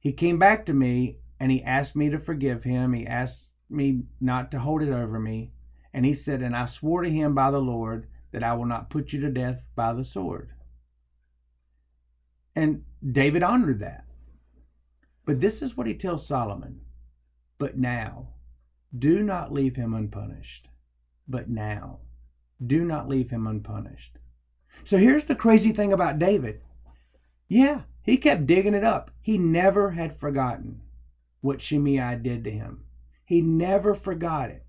He 0.00 0.12
came 0.12 0.38
back 0.38 0.64
to 0.66 0.74
me 0.74 1.18
and 1.40 1.50
he 1.50 1.62
asked 1.62 1.96
me 1.96 2.08
to 2.10 2.18
forgive 2.18 2.64
him. 2.64 2.92
He 2.92 3.06
asked 3.06 3.50
me 3.68 4.04
not 4.20 4.50
to 4.50 4.58
hold 4.58 4.82
it 4.82 4.90
over 4.90 5.18
me. 5.18 5.52
And 5.92 6.04
he 6.06 6.14
said, 6.14 6.42
And 6.42 6.56
I 6.56 6.66
swore 6.66 7.02
to 7.02 7.10
him 7.10 7.34
by 7.34 7.50
the 7.50 7.60
Lord 7.60 8.08
that 8.32 8.42
I 8.42 8.54
will 8.54 8.66
not 8.66 8.90
put 8.90 9.12
you 9.12 9.20
to 9.20 9.30
death 9.30 9.62
by 9.74 9.92
the 9.92 10.04
sword. 10.04 10.50
And 12.54 12.82
David 13.12 13.42
honored 13.42 13.80
that. 13.80 14.04
But 15.24 15.40
this 15.40 15.62
is 15.62 15.76
what 15.76 15.86
he 15.86 15.94
tells 15.94 16.26
Solomon. 16.26 16.80
But 17.58 17.76
now, 17.76 18.28
do 18.96 19.22
not 19.22 19.52
leave 19.52 19.76
him 19.76 19.94
unpunished. 19.94 20.68
But 21.28 21.48
now, 21.48 22.00
do 22.64 22.84
not 22.84 23.08
leave 23.08 23.30
him 23.30 23.46
unpunished. 23.46 24.18
So 24.84 24.96
here's 24.96 25.24
the 25.24 25.34
crazy 25.34 25.72
thing 25.72 25.92
about 25.92 26.18
David. 26.18 26.62
Yeah, 27.48 27.82
he 28.02 28.16
kept 28.16 28.46
digging 28.46 28.74
it 28.74 28.84
up. 28.84 29.10
He 29.20 29.38
never 29.38 29.90
had 29.90 30.18
forgotten 30.18 30.82
what 31.40 31.60
Shimei 31.60 32.16
did 32.16 32.44
to 32.44 32.50
him. 32.50 32.84
He 33.24 33.40
never 33.42 33.94
forgot 33.94 34.50
it. 34.50 34.67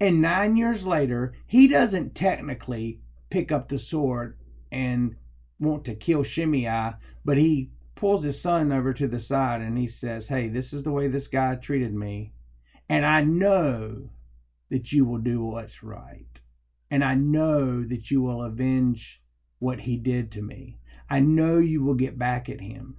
And 0.00 0.20
nine 0.20 0.56
years 0.56 0.86
later, 0.86 1.34
he 1.46 1.68
doesn't 1.68 2.14
technically 2.14 3.00
pick 3.30 3.52
up 3.52 3.68
the 3.68 3.78
sword 3.78 4.36
and 4.70 5.16
want 5.58 5.84
to 5.84 5.94
kill 5.94 6.22
Shimei, 6.22 6.94
but 7.24 7.38
he 7.38 7.70
pulls 7.94 8.24
his 8.24 8.40
son 8.40 8.72
over 8.72 8.92
to 8.92 9.06
the 9.06 9.20
side 9.20 9.60
and 9.60 9.78
he 9.78 9.86
says, 9.86 10.28
Hey, 10.28 10.48
this 10.48 10.72
is 10.72 10.82
the 10.82 10.90
way 10.90 11.08
this 11.08 11.28
guy 11.28 11.54
treated 11.54 11.94
me. 11.94 12.32
And 12.88 13.06
I 13.06 13.22
know 13.22 14.10
that 14.70 14.92
you 14.92 15.04
will 15.04 15.18
do 15.18 15.42
what's 15.42 15.82
right. 15.82 16.40
And 16.90 17.02
I 17.02 17.14
know 17.14 17.82
that 17.84 18.10
you 18.10 18.20
will 18.20 18.42
avenge 18.42 19.22
what 19.58 19.80
he 19.80 19.96
did 19.96 20.30
to 20.32 20.42
me. 20.42 20.78
I 21.08 21.20
know 21.20 21.58
you 21.58 21.82
will 21.82 21.94
get 21.94 22.18
back 22.18 22.48
at 22.48 22.60
him. 22.60 22.96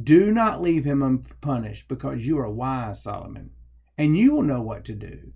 Do 0.00 0.30
not 0.30 0.62
leave 0.62 0.84
him 0.84 1.02
unpunished 1.02 1.88
because 1.88 2.26
you 2.26 2.38
are 2.38 2.50
wise, 2.50 3.02
Solomon, 3.02 3.50
and 3.96 4.16
you 4.16 4.34
will 4.34 4.42
know 4.42 4.62
what 4.62 4.84
to 4.86 4.94
do. 4.94 5.32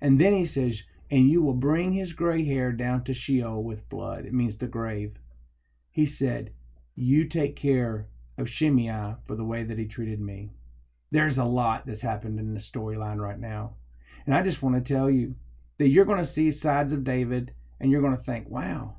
And 0.00 0.20
then 0.20 0.32
he 0.32 0.46
says, 0.46 0.82
and 1.10 1.30
you 1.30 1.42
will 1.42 1.54
bring 1.54 1.92
his 1.92 2.12
gray 2.12 2.44
hair 2.44 2.70
down 2.70 3.02
to 3.04 3.14
Sheol 3.14 3.62
with 3.62 3.88
blood. 3.88 4.26
It 4.26 4.34
means 4.34 4.56
the 4.56 4.66
grave. 4.66 5.18
He 5.90 6.04
said, 6.04 6.52
You 6.94 7.24
take 7.24 7.56
care 7.56 8.08
of 8.36 8.48
Shimei 8.48 9.14
for 9.26 9.34
the 9.34 9.44
way 9.44 9.64
that 9.64 9.78
he 9.78 9.86
treated 9.86 10.20
me. 10.20 10.52
There's 11.10 11.38
a 11.38 11.44
lot 11.44 11.86
that's 11.86 12.02
happened 12.02 12.38
in 12.38 12.52
the 12.52 12.60
storyline 12.60 13.18
right 13.18 13.38
now. 13.40 13.76
And 14.26 14.34
I 14.34 14.42
just 14.42 14.62
want 14.62 14.74
to 14.76 14.94
tell 14.94 15.08
you 15.08 15.34
that 15.78 15.88
you're 15.88 16.04
going 16.04 16.18
to 16.18 16.26
see 16.26 16.50
sides 16.50 16.92
of 16.92 17.04
David 17.04 17.54
and 17.80 17.90
you're 17.90 18.02
going 18.02 18.16
to 18.16 18.22
think, 18.22 18.48
wow, 18.50 18.96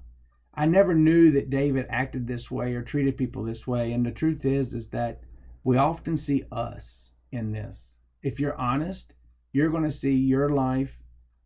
I 0.56 0.66
never 0.66 0.96
knew 0.96 1.32
that 1.32 1.52
David 1.52 1.86
acted 1.90 2.26
this 2.26 2.50
way 2.50 2.74
or 2.74 2.82
treated 2.82 3.18
people 3.18 3.44
this 3.44 3.68
way. 3.68 3.92
And 3.94 4.04
the 4.04 4.12
truth 4.12 4.46
is, 4.46 4.74
is 4.74 4.88
that 4.88 5.22
we 5.64 5.78
often 5.78 6.18
see 6.18 6.46
us 6.52 7.12
in 7.32 7.52
this. 7.52 7.98
If 8.24 8.40
you're 8.40 8.56
honest, 8.56 9.14
you're 9.52 9.70
going 9.70 9.84
to 9.84 9.92
see 9.92 10.14
your 10.14 10.50
life, 10.50 11.00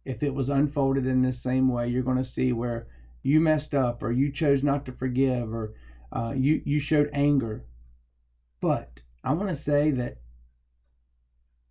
if 0.05 0.23
it 0.23 0.33
was 0.33 0.49
unfolded 0.49 1.05
in 1.05 1.21
this 1.21 1.41
same 1.41 1.69
way, 1.69 1.87
you're 1.87 2.03
going 2.03 2.17
to 2.17 2.23
see 2.23 2.51
where 2.51 2.87
you 3.23 3.39
messed 3.39 3.73
up 3.73 4.03
or 4.03 4.11
you 4.11 4.31
chose 4.31 4.63
not 4.63 4.85
to 4.85 4.91
forgive 4.91 5.53
or 5.53 5.73
uh, 6.11 6.33
you, 6.35 6.61
you 6.65 6.79
showed 6.79 7.09
anger. 7.13 7.63
But 8.59 9.01
I 9.23 9.33
want 9.33 9.49
to 9.49 9.55
say 9.55 9.91
that 9.91 10.17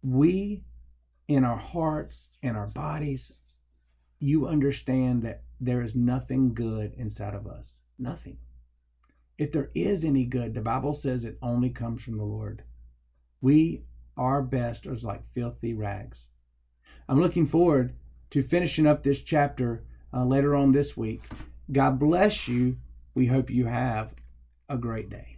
we, 0.03 0.65
in 1.29 1.45
our 1.45 1.57
hearts 1.57 2.31
and 2.43 2.57
our 2.57 2.69
bodies, 2.69 3.33
you 4.19 4.47
understand 4.47 5.23
that 5.23 5.43
there 5.61 5.83
is 5.83 5.95
nothing 5.95 6.55
good 6.55 6.95
inside 6.95 7.35
of 7.35 7.47
us. 7.47 7.81
Nothing. 7.99 8.39
If 9.39 9.53
there 9.53 9.71
is 9.75 10.05
any 10.05 10.25
good, 10.25 10.55
the 10.55 10.61
Bible 10.61 10.95
says 10.95 11.25
it 11.25 11.39
only 11.43 11.71
comes 11.71 12.03
from 12.03 12.17
the 12.17 12.25
Lord. 12.25 12.63
We 13.41 13.85
our 14.17 14.43
best 14.43 14.87
is 14.87 15.05
like 15.05 15.23
filthy 15.33 15.75
rags. 15.75 16.29
I'm 17.09 17.21
looking 17.21 17.47
forward 17.47 17.95
to 18.31 18.43
finishing 18.43 18.87
up 18.87 19.03
this 19.03 19.21
chapter 19.21 19.85
uh, 20.15 20.25
later 20.25 20.55
on 20.55 20.73
this 20.73 20.97
week. 20.97 21.23
God 21.71 21.99
bless 21.99 22.49
you. 22.49 22.77
We 23.15 23.27
hope 23.27 23.51
you 23.51 23.67
have 23.67 24.15
a 24.69 24.77
great 24.77 25.11
day. 25.11 25.32